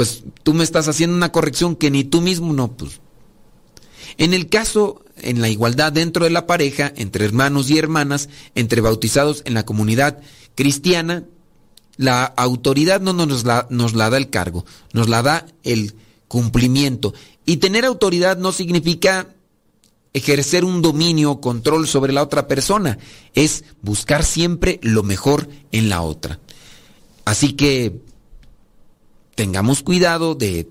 [0.00, 3.02] Pues tú me estás haciendo una corrección que ni tú mismo no, pues.
[4.16, 8.80] En el caso, en la igualdad dentro de la pareja, entre hermanos y hermanas, entre
[8.80, 10.22] bautizados en la comunidad
[10.54, 11.24] cristiana,
[11.98, 15.94] la autoridad no nos la, nos la da el cargo, nos la da el
[16.28, 17.12] cumplimiento.
[17.44, 19.34] Y tener autoridad no significa
[20.14, 22.96] ejercer un dominio, control sobre la otra persona,
[23.34, 26.40] es buscar siempre lo mejor en la otra.
[27.26, 28.00] Así que
[29.40, 30.68] tengamos cuidado de,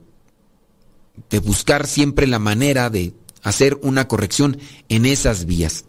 [1.32, 4.60] de buscar siempre la manera de hacer una corrección
[4.90, 5.86] en esas vías.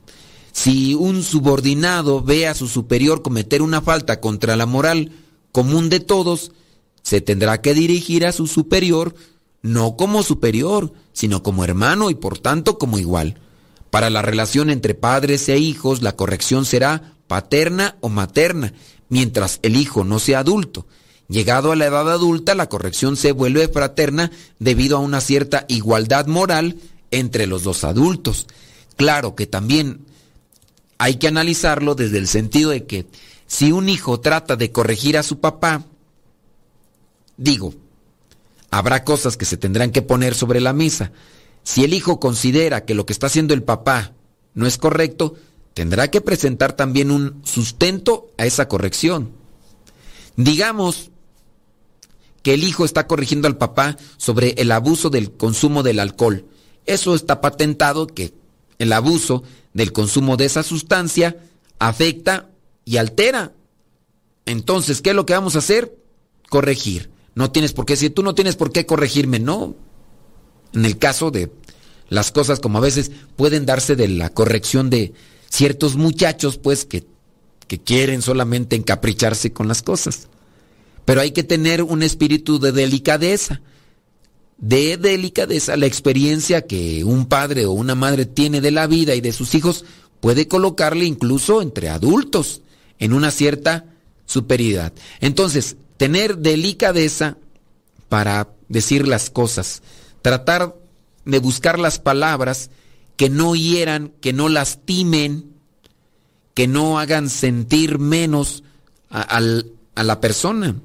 [0.53, 5.12] Si un subordinado ve a su superior cometer una falta contra la moral
[5.53, 6.53] común de todos,
[7.03, 9.14] se tendrá que dirigir a su superior
[9.61, 13.43] no como superior, sino como hermano y por tanto como igual.
[13.91, 18.72] Para la relación entre padres e hijos, la corrección será paterna o materna,
[19.11, 20.87] mientras el hijo no sea adulto.
[21.31, 26.26] Llegado a la edad adulta, la corrección se vuelve fraterna debido a una cierta igualdad
[26.26, 26.76] moral
[27.12, 28.49] entre los dos adultos.
[28.97, 30.05] Claro que también
[30.99, 33.07] hay que analizarlo desde el sentido de que
[33.47, 35.85] si un hijo trata de corregir a su papá,
[37.37, 37.74] digo,
[38.72, 41.12] habrá cosas que se tendrán que poner sobre la mesa.
[41.62, 44.14] Si el hijo considera que lo que está haciendo el papá
[44.55, 45.37] no es correcto,
[45.74, 49.31] tendrá que presentar también un sustento a esa corrección.
[50.35, 51.12] Digamos
[52.43, 56.47] que el hijo está corrigiendo al papá sobre el abuso del consumo del alcohol.
[56.86, 58.32] Eso está patentado que
[58.78, 59.43] el abuso
[59.74, 61.36] del consumo de esa sustancia
[61.78, 62.51] afecta
[62.84, 63.53] y altera.
[64.47, 65.97] Entonces, ¿qué es lo que vamos a hacer?
[66.49, 67.11] Corregir.
[67.34, 69.76] No tienes por qué, si tú no tienes por qué corregirme, no.
[70.72, 71.53] En el caso de
[72.09, 75.12] las cosas como a veces pueden darse de la corrección de
[75.49, 77.05] ciertos muchachos, pues que,
[77.66, 80.28] que quieren solamente encapricharse con las cosas.
[81.11, 83.61] Pero hay que tener un espíritu de delicadeza.
[84.58, 89.20] De delicadeza, la experiencia que un padre o una madre tiene de la vida y
[89.20, 89.84] de sus hijos
[90.20, 92.62] puede colocarle incluso entre adultos
[93.00, 93.86] en una cierta
[94.24, 94.92] superioridad.
[95.18, 97.38] Entonces, tener delicadeza
[98.08, 99.82] para decir las cosas,
[100.22, 100.76] tratar
[101.24, 102.70] de buscar las palabras
[103.16, 105.54] que no hieran, que no lastimen,
[106.54, 108.62] que no hagan sentir menos
[109.11, 109.40] a,
[109.96, 110.76] a la persona.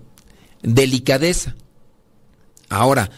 [0.66, 1.56] Delicadeza.
[2.70, 3.12] Ahora,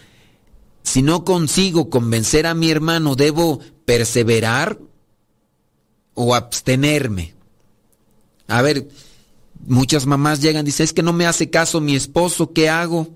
[0.83, 4.79] si no consigo convencer a mi hermano, ¿debo perseverar
[6.13, 7.33] o abstenerme?
[8.47, 8.87] A ver,
[9.65, 13.09] Muchas mamás llegan y dicen, es que no me hace caso mi esposo, ¿qué hago?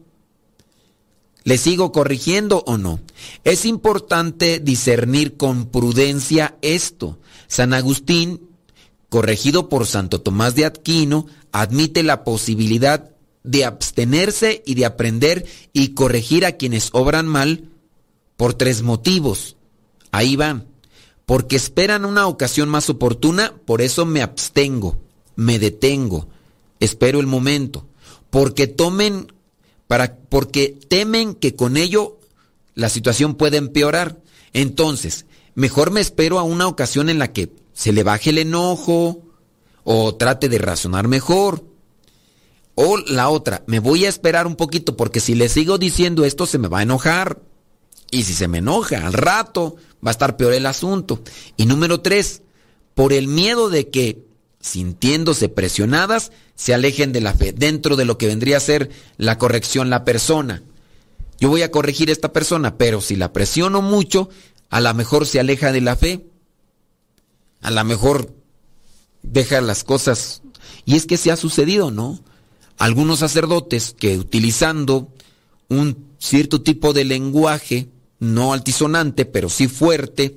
[1.43, 2.99] ¿Le sigo corrigiendo o no?
[3.43, 7.17] Es importante discernir con prudencia esto.
[7.47, 8.49] San Agustín,
[9.09, 13.11] corregido por Santo Tomás de Aquino, admite la posibilidad
[13.43, 17.69] de abstenerse y de aprender y corregir a quienes obran mal
[18.37, 19.55] por tres motivos.
[20.11, 20.67] Ahí van.
[21.25, 24.99] Porque esperan una ocasión más oportuna, por eso me abstengo,
[25.35, 26.27] me detengo,
[26.79, 27.87] espero el momento.
[28.29, 29.31] Porque tomen,
[29.87, 32.19] para, porque temen que con ello
[32.75, 34.19] la situación pueda empeorar.
[34.53, 35.25] Entonces,
[35.55, 39.21] mejor me espero a una ocasión en la que se le baje el enojo
[39.83, 41.70] o trate de razonar mejor.
[42.76, 46.45] O la otra, me voy a esperar un poquito porque si le sigo diciendo esto
[46.45, 47.39] se me va a enojar.
[48.11, 51.22] Y si se me enoja al rato, va a estar peor el asunto.
[51.57, 52.41] Y número tres,
[52.93, 54.26] por el miedo de que,
[54.59, 59.38] sintiéndose presionadas, se alejen de la fe, dentro de lo que vendría a ser la
[59.38, 60.61] corrección la persona.
[61.39, 64.30] Yo voy a corregir a esta persona, pero si la presiono mucho,
[64.69, 66.28] a lo mejor se aleja de la fe.
[67.61, 68.34] A lo mejor
[69.24, 70.41] deja las cosas.
[70.86, 72.19] Y es que se ha sucedido, ¿no?
[72.82, 75.07] Algunos sacerdotes que utilizando
[75.69, 80.36] un cierto tipo de lenguaje, no altisonante, pero sí fuerte,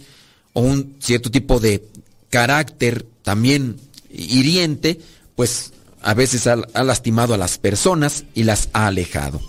[0.52, 1.88] o un cierto tipo de
[2.28, 3.80] carácter también
[4.10, 5.00] hiriente,
[5.34, 5.72] pues
[6.02, 9.40] a veces ha, lastimado a las personas y las ha alejado.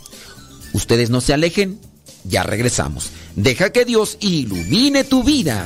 [0.72, 1.78] Ustedes no se alejen,
[2.24, 3.10] ya regresamos.
[3.36, 5.66] Deja que Dios ilumine tu vida.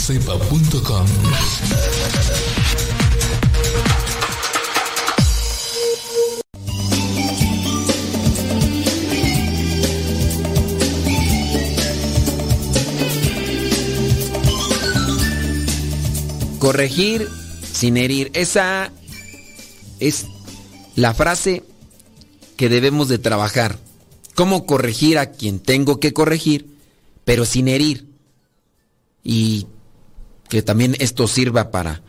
[0.00, 1.06] radiocepa.com
[16.58, 17.28] Corregir
[17.72, 18.30] sin herir.
[18.34, 18.92] Esa
[19.98, 20.26] es
[20.94, 21.64] la frase
[22.56, 23.78] que debemos de trabajar.
[24.34, 26.76] ¿Cómo corregir a quien tengo que corregir,
[27.24, 28.06] pero sin herir?
[29.24, 29.66] Y
[30.50, 32.02] que también esto sirva para,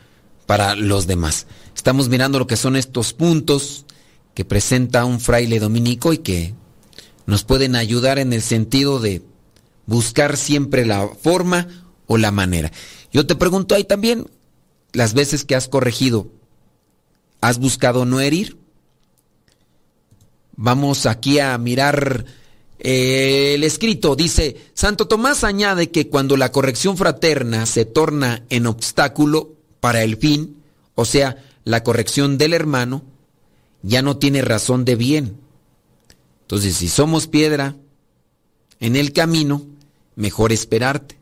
[0.48, 1.46] para los demás.
[1.76, 3.86] Estamos mirando lo que son estos puntos
[4.34, 6.54] que presenta un fraile dominico y que
[7.28, 9.22] nos pueden ayudar en el sentido de
[9.86, 11.68] buscar siempre la forma
[12.08, 12.72] o la manera.
[13.14, 14.28] Yo te pregunto ahí también,
[14.92, 16.32] las veces que has corregido,
[17.42, 18.58] ¿has buscado no herir?
[20.56, 22.26] Vamos aquí a mirar
[22.82, 24.16] el escrito.
[24.16, 30.18] Dice, Santo Tomás añade que cuando la corrección fraterna se torna en obstáculo para el
[30.18, 30.58] fin,
[30.96, 33.04] o sea, la corrección del hermano,
[33.84, 35.38] ya no tiene razón de bien.
[36.42, 37.76] Entonces, si somos piedra
[38.80, 39.66] en el camino,
[40.16, 41.18] mejor esperarte.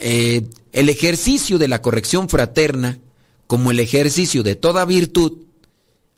[0.00, 2.98] Eh, el ejercicio de la corrección fraterna,
[3.46, 5.38] como el ejercicio de toda virtud,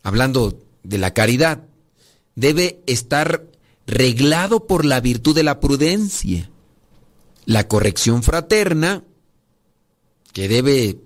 [0.02, 1.64] hablando de la caridad,
[2.34, 3.44] debe estar
[3.86, 6.50] reglado por la virtud de la prudencia.
[7.44, 9.04] La corrección fraterna,
[10.32, 10.98] que debe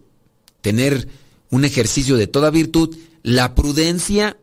[0.63, 1.09] tener
[1.51, 4.39] un ejercicio de toda virtud, la prudencia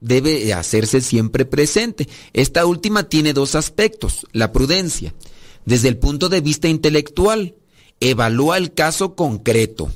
[0.00, 2.08] debe hacerse siempre presente.
[2.32, 4.26] Esta última tiene dos aspectos.
[4.32, 5.14] La prudencia,
[5.64, 7.54] desde el punto de vista intelectual,
[7.98, 9.92] evalúa el caso concreto,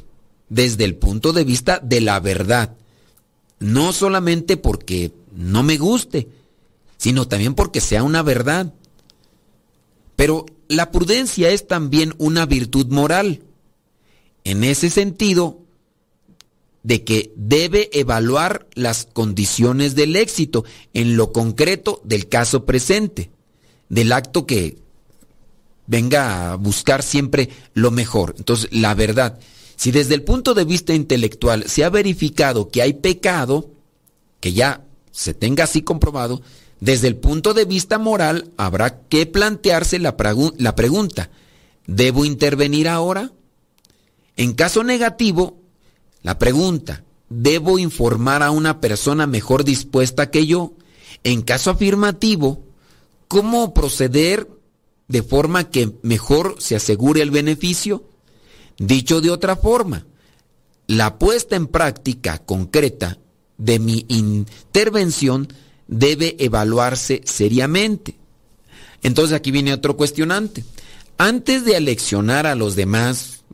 [0.49, 2.77] desde el punto de vista de la verdad.
[3.61, 6.29] No solamente porque no me guste,
[7.05, 8.73] sino también porque sea una verdad.
[10.17, 13.43] Pero la prudencia es también una virtud moral.
[14.43, 15.61] En ese sentido,
[16.83, 23.31] de que debe evaluar las condiciones del éxito en lo concreto del caso presente,
[23.91, 24.79] del acto que
[25.87, 28.35] venga a buscar siempre lo mejor.
[28.39, 29.39] Entonces, la verdad.
[29.77, 33.73] Si desde el punto de vista intelectual se ha verificado que hay pecado,
[34.41, 36.41] que ya se tenga así comprobado,
[36.85, 40.15] desde el punto de vista moral habrá que plantearse la,
[40.59, 41.31] la pregunta,
[41.87, 43.33] ¿debo intervenir ahora?
[44.37, 45.63] En caso negativo,
[46.21, 50.75] la pregunta, ¿debo informar a una persona mejor dispuesta que yo?
[51.23, 52.67] En caso afirmativo,
[53.29, 54.47] ¿cómo proceder
[55.09, 58.05] de forma que mejor se asegure el beneficio?
[58.77, 60.05] Dicho de otra forma,
[60.87, 63.17] la puesta en práctica concreta
[63.57, 65.49] de mi intervención
[65.87, 68.17] debe evaluarse seriamente.
[69.03, 70.65] Entonces aquí viene otro cuestionante.
[71.19, 73.45] Antes de aleccionar a los demás,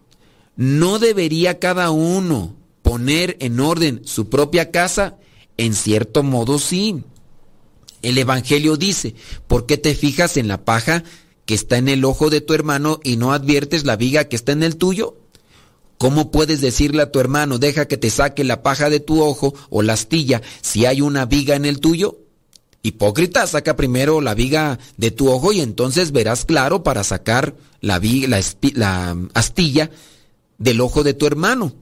[0.57, 5.17] ¿no debería cada uno poner en orden su propia casa?
[5.57, 7.03] En cierto modo sí.
[8.03, 9.15] El Evangelio dice,
[9.47, 11.05] ¿por qué te fijas en la paja
[11.45, 14.53] que está en el ojo de tu hermano y no adviertes la viga que está
[14.53, 15.20] en el tuyo?
[16.01, 19.53] ¿Cómo puedes decirle a tu hermano, deja que te saque la paja de tu ojo
[19.69, 22.21] o la astilla si hay una viga en el tuyo?
[22.83, 27.99] Hipócrita, saca primero la viga de tu ojo y entonces verás claro para sacar la,
[27.99, 28.41] viga, la,
[28.73, 29.91] la astilla
[30.57, 31.75] del ojo de tu hermano.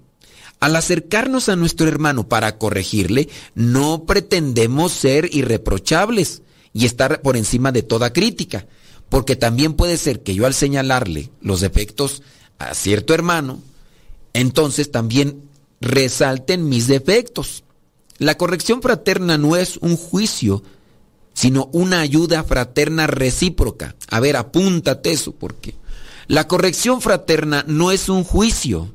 [0.59, 6.43] Al acercarnos a nuestro hermano para corregirle, no pretendemos ser irreprochables
[6.73, 8.67] y estar por encima de toda crítica.
[9.11, 12.25] Porque también puede ser que yo al señalarle los defectos
[12.59, 13.63] a cierto hermano,
[14.41, 15.49] entonces también
[15.81, 17.65] resalten mis defectos.
[18.19, 20.63] La corrección fraterna no es un juicio,
[21.35, 23.97] sino una ayuda fraterna recíproca.
[24.09, 25.75] A ver, apúntate eso, porque
[26.27, 28.93] la corrección fraterna no es un juicio,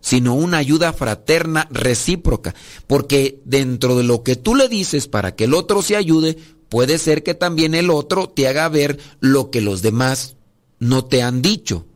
[0.00, 2.54] sino una ayuda fraterna recíproca,
[2.86, 6.36] porque dentro de lo que tú le dices para que el otro se ayude,
[6.68, 10.36] puede ser que también el otro te haga ver lo que los demás
[10.78, 11.86] no te han dicho,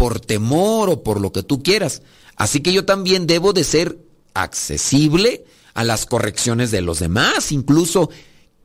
[0.00, 2.00] por temor o por lo que tú quieras.
[2.34, 3.98] Así que yo también debo de ser
[4.32, 5.44] accesible
[5.74, 8.08] a las correcciones de los demás, incluso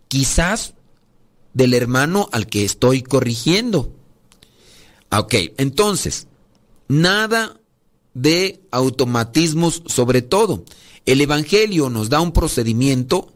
[0.08, 0.76] quizás
[1.54, 3.94] del hermano al que estoy corrigiendo.
[5.12, 6.28] Ok, entonces,
[6.88, 7.60] nada
[8.14, 10.64] de automatismos sobre todo.
[11.06, 13.34] El Evangelio nos da un procedimiento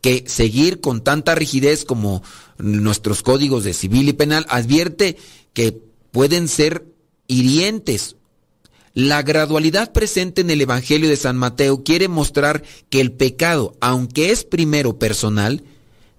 [0.00, 2.22] que seguir con tanta rigidez como
[2.56, 5.18] nuestros códigos de civil y penal advierte
[5.52, 5.78] que
[6.10, 6.93] pueden ser
[7.26, 8.16] hirientes.
[8.94, 14.30] La gradualidad presente en el Evangelio de San Mateo quiere mostrar que el pecado, aunque
[14.30, 15.64] es primero personal,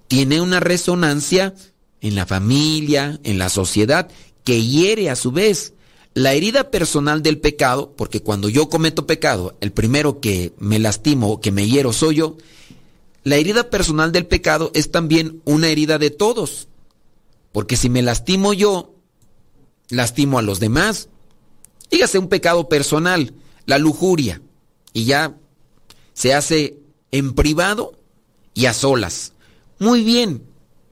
[0.08, 1.54] tiene una resonancia
[2.02, 4.10] en la familia, en la sociedad,
[4.44, 5.74] que hiere a su vez.
[6.14, 11.42] La herida personal del pecado, porque cuando yo cometo pecado, el primero que me lastimo,
[11.42, 12.38] que me hiero soy yo,
[13.24, 16.68] la herida personal del pecado es también una herida de todos.
[17.52, 18.95] Porque si me lastimo yo,
[19.90, 21.10] lastimo a los demás.
[21.90, 23.34] Dígase un pecado personal,
[23.66, 24.42] la lujuria,
[24.94, 25.36] y ya
[26.14, 26.78] se hace
[27.12, 27.98] en privado
[28.54, 29.34] y a solas.
[29.80, 30.44] Muy bien,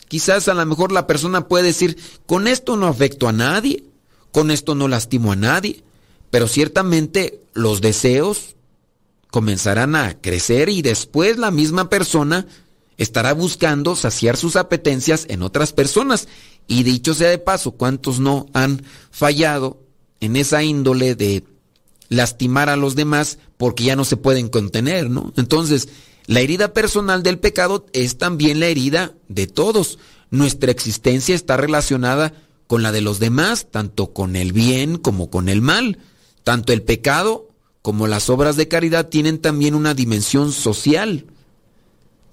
[0.07, 3.83] quizás a lo mejor la persona puede decir, con esto no afecto a nadie,
[4.31, 5.83] con esto no lastimo a nadie,
[6.29, 8.55] pero ciertamente los deseos,
[9.33, 12.45] comenzarán a crecer y después la misma persona
[12.97, 16.27] estará buscando saciar sus apetencias en otras personas.
[16.67, 19.81] Y dicho sea de paso, ¿cuántos no han fallado
[20.19, 21.43] en esa índole de
[22.09, 25.33] lastimar a los demás porque ya no se pueden contener, ¿no?
[25.35, 25.89] Entonces,
[26.25, 29.99] la herida personal del pecado es también la herida de todos.
[30.29, 32.33] Nuestra existencia está relacionada
[32.67, 35.99] con la de los demás, tanto con el bien como con el mal.
[36.43, 37.49] Tanto el pecado
[37.81, 41.25] como las obras de caridad tienen también una dimensión social.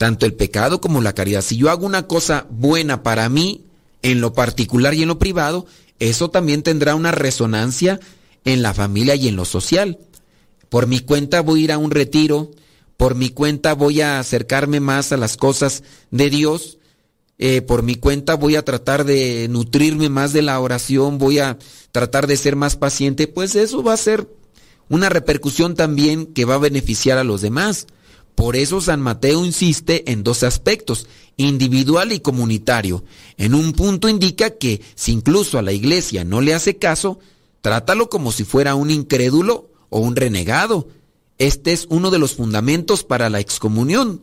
[0.00, 1.42] Tanto el pecado como la caridad.
[1.42, 3.66] Si yo hago una cosa buena para mí,
[4.00, 5.66] en lo particular y en lo privado,
[5.98, 8.00] eso también tendrá una resonancia
[8.46, 9.98] en la familia y en lo social.
[10.70, 12.50] Por mi cuenta voy a ir a un retiro,
[12.96, 16.78] por mi cuenta voy a acercarme más a las cosas de Dios,
[17.36, 21.58] eh, por mi cuenta voy a tratar de nutrirme más de la oración, voy a
[21.92, 24.26] tratar de ser más paciente, pues eso va a ser
[24.88, 27.86] una repercusión también que va a beneficiar a los demás.
[28.40, 33.04] Por eso San Mateo insiste en dos aspectos, individual y comunitario.
[33.36, 37.18] En un punto indica que si incluso a la iglesia no le hace caso,
[37.60, 40.88] trátalo como si fuera un incrédulo o un renegado.
[41.36, 44.22] Este es uno de los fundamentos para la excomunión.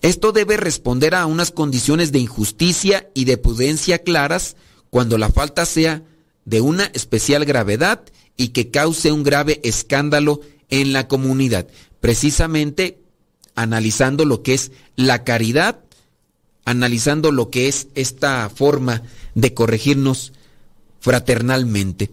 [0.00, 4.54] Esto debe responder a unas condiciones de injusticia y de prudencia claras
[4.90, 6.04] cuando la falta sea
[6.44, 8.04] de una especial gravedad
[8.36, 11.66] y que cause un grave escándalo en la comunidad.
[11.98, 13.00] Precisamente
[13.54, 15.80] analizando lo que es la caridad,
[16.64, 19.02] analizando lo que es esta forma
[19.34, 20.32] de corregirnos
[21.00, 22.10] fraternalmente.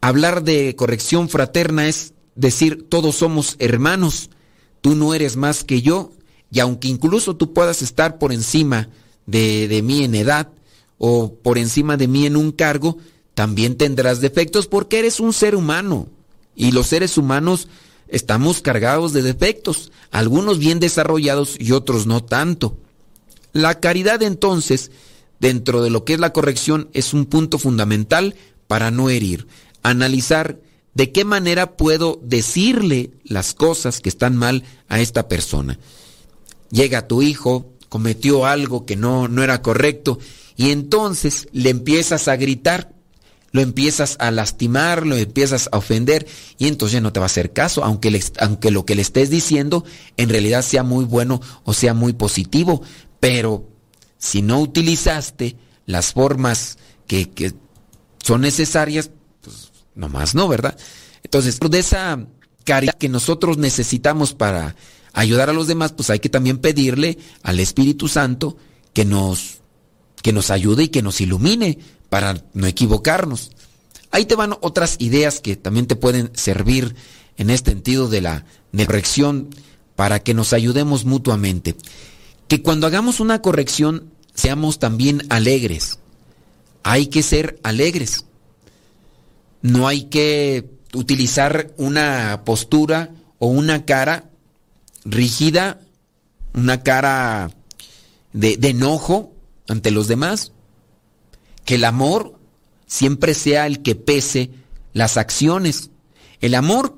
[0.00, 4.30] hablar de corrección fraterna es decir, todos somos hermanos,
[4.80, 6.12] tú no eres más que yo,
[6.50, 8.88] y aunque incluso tú puedas estar por encima
[9.26, 10.48] de, de mí en edad
[10.98, 12.98] o por encima de mí en un cargo,
[13.34, 16.08] también tendrás defectos porque eres un ser humano.
[16.54, 17.68] Y los seres humanos
[18.08, 22.76] estamos cargados de defectos, algunos bien desarrollados y otros no tanto.
[23.52, 24.90] La caridad entonces,
[25.40, 28.34] dentro de lo que es la corrección, es un punto fundamental
[28.66, 29.46] para no herir.
[29.82, 30.60] Analizar
[30.94, 35.78] de qué manera puedo decirle las cosas que están mal a esta persona.
[36.70, 40.18] Llega tu hijo, cometió algo que no, no era correcto,
[40.56, 42.92] y entonces le empiezas a gritar
[43.50, 46.26] lo empiezas a lastimar, lo empiezas a ofender
[46.58, 49.84] y entonces no te va a hacer caso, aunque, aunque lo que le estés diciendo
[50.16, 52.82] en realidad sea muy bueno o sea muy positivo.
[53.20, 53.68] Pero
[54.18, 57.54] si no utilizaste las formas que, que
[58.22, 60.76] son necesarias, pues nomás no, ¿verdad?
[61.22, 62.26] Entonces, de esa
[62.64, 64.76] caridad que nosotros necesitamos para
[65.14, 68.56] ayudar a los demás, pues hay que también pedirle al Espíritu Santo
[68.92, 69.58] que nos,
[70.22, 71.78] que nos ayude y que nos ilumine
[72.08, 73.50] para no equivocarnos.
[74.10, 76.94] Ahí te van otras ideas que también te pueden servir
[77.36, 79.48] en este sentido de la corrección
[79.96, 81.76] para que nos ayudemos mutuamente.
[82.46, 85.98] Que cuando hagamos una corrección seamos también alegres.
[86.82, 88.24] Hay que ser alegres.
[89.60, 94.30] No hay que utilizar una postura o una cara
[95.04, 95.80] rígida,
[96.54, 97.50] una cara
[98.32, 99.32] de, de enojo
[99.68, 100.52] ante los demás
[101.68, 102.32] que el amor
[102.86, 104.48] siempre sea el que pese
[104.94, 105.90] las acciones.
[106.40, 106.96] El amor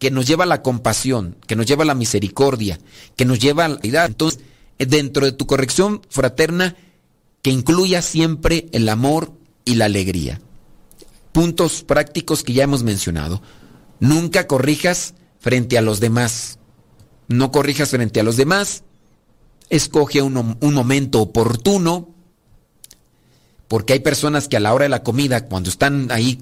[0.00, 2.80] que nos lleva a la compasión, que nos lleva a la misericordia,
[3.14, 4.04] que nos lleva a la vida.
[4.04, 4.40] Entonces,
[4.78, 6.74] dentro de tu corrección fraterna,
[7.40, 9.32] que incluya siempre el amor
[9.64, 10.40] y la alegría.
[11.30, 13.40] Puntos prácticos que ya hemos mencionado.
[14.00, 16.58] Nunca corrijas frente a los demás.
[17.28, 18.82] No corrijas frente a los demás.
[19.68, 22.09] Escoge un, un momento oportuno
[23.70, 26.40] porque hay personas que a la hora de la comida, cuando están ahí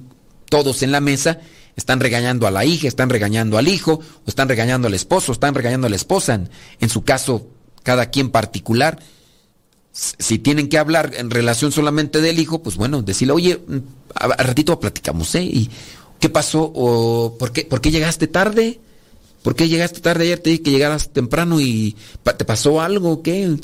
[0.48, 1.40] todos en la mesa,
[1.76, 5.54] están regañando a la hija, están regañando al hijo, o están regañando al esposo, están
[5.54, 6.40] regañando a la esposa,
[6.80, 7.46] en, su caso,
[7.82, 8.98] cada quien particular.
[9.92, 13.76] Si tienen que hablar en relación solamente del hijo, pues bueno, decirle, oye, mm,
[14.14, 15.42] a, ratito platicamos, ¿eh?
[15.42, 15.68] ¿Y
[16.20, 16.72] qué pasó?
[16.74, 18.80] ¿O por qué, por qué llegaste tarde?
[19.42, 20.38] ¿Por qué llegaste tarde ayer?
[20.38, 21.94] Te dije que llegaras temprano y
[22.38, 23.58] te pasó algo, ¿qué?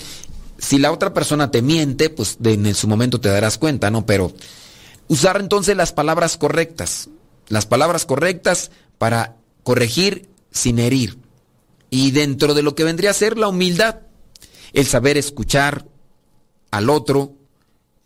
[0.64, 4.06] Si la otra persona te miente, pues en su momento te darás cuenta, ¿no?
[4.06, 4.32] Pero
[5.08, 7.10] usar entonces las palabras correctas,
[7.48, 11.18] las palabras correctas para corregir sin herir.
[11.90, 14.00] Y dentro de lo que vendría a ser la humildad,
[14.72, 15.86] el saber escuchar
[16.70, 17.34] al otro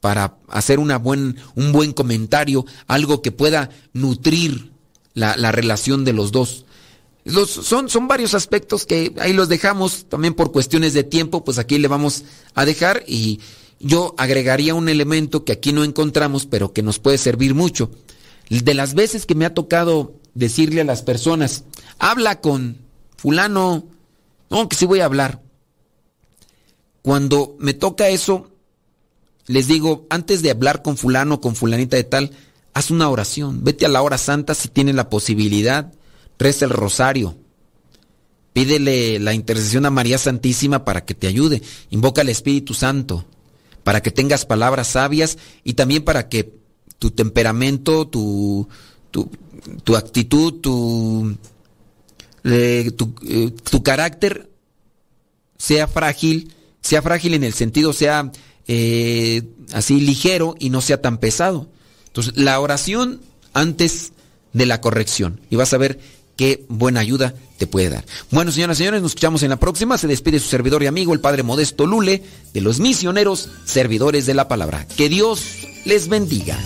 [0.00, 4.72] para hacer una buen, un buen comentario, algo que pueda nutrir
[5.14, 6.66] la, la relación de los dos
[7.29, 11.79] son, son varios aspectos que ahí los dejamos también por cuestiones de tiempo, pues aquí
[11.79, 12.24] le vamos
[12.55, 13.41] a dejar y
[13.81, 17.91] yo agregaría un elemento que aquí no encontramos, pero que nos puede servir mucho.
[18.49, 21.64] De las veces que me ha tocado decirle a las personas,
[21.99, 22.79] habla con
[23.16, 23.87] fulano,
[24.51, 25.43] no, que sí voy a hablar.
[27.03, 28.51] Cuando me toca eso,
[29.47, 32.33] les digo, antes de hablar con fulano, con fulanita de tal,
[32.74, 35.93] haz una oración, vete a la hora santa si tienes la posibilidad
[36.39, 37.36] reza el rosario,
[38.53, 43.24] pídele la intercesión a María Santísima para que te ayude, invoca al Espíritu Santo,
[43.84, 46.59] para que tengas palabras sabias y también para que
[46.99, 48.68] tu temperamento, tu,
[49.11, 51.36] tu, actitud, tu,
[52.45, 52.91] eh,
[53.26, 54.51] eh, tu, carácter
[55.57, 58.30] sea frágil, sea frágil en el sentido, sea
[58.66, 61.68] eh, así ligero y no sea tan pesado.
[62.07, 63.20] Entonces, la oración
[63.53, 64.12] antes
[64.53, 65.41] de la corrección.
[65.51, 66.01] Y vas a ver
[66.39, 68.05] qué buena ayuda te puede dar.
[68.30, 69.99] Bueno, señoras y señores, nos escuchamos en la próxima.
[69.99, 72.22] Se despide su servidor y amigo, el Padre Modesto Lule,
[72.55, 74.86] de los misioneros servidores de la palabra.
[74.97, 75.43] Que Dios
[75.84, 76.57] les bendiga.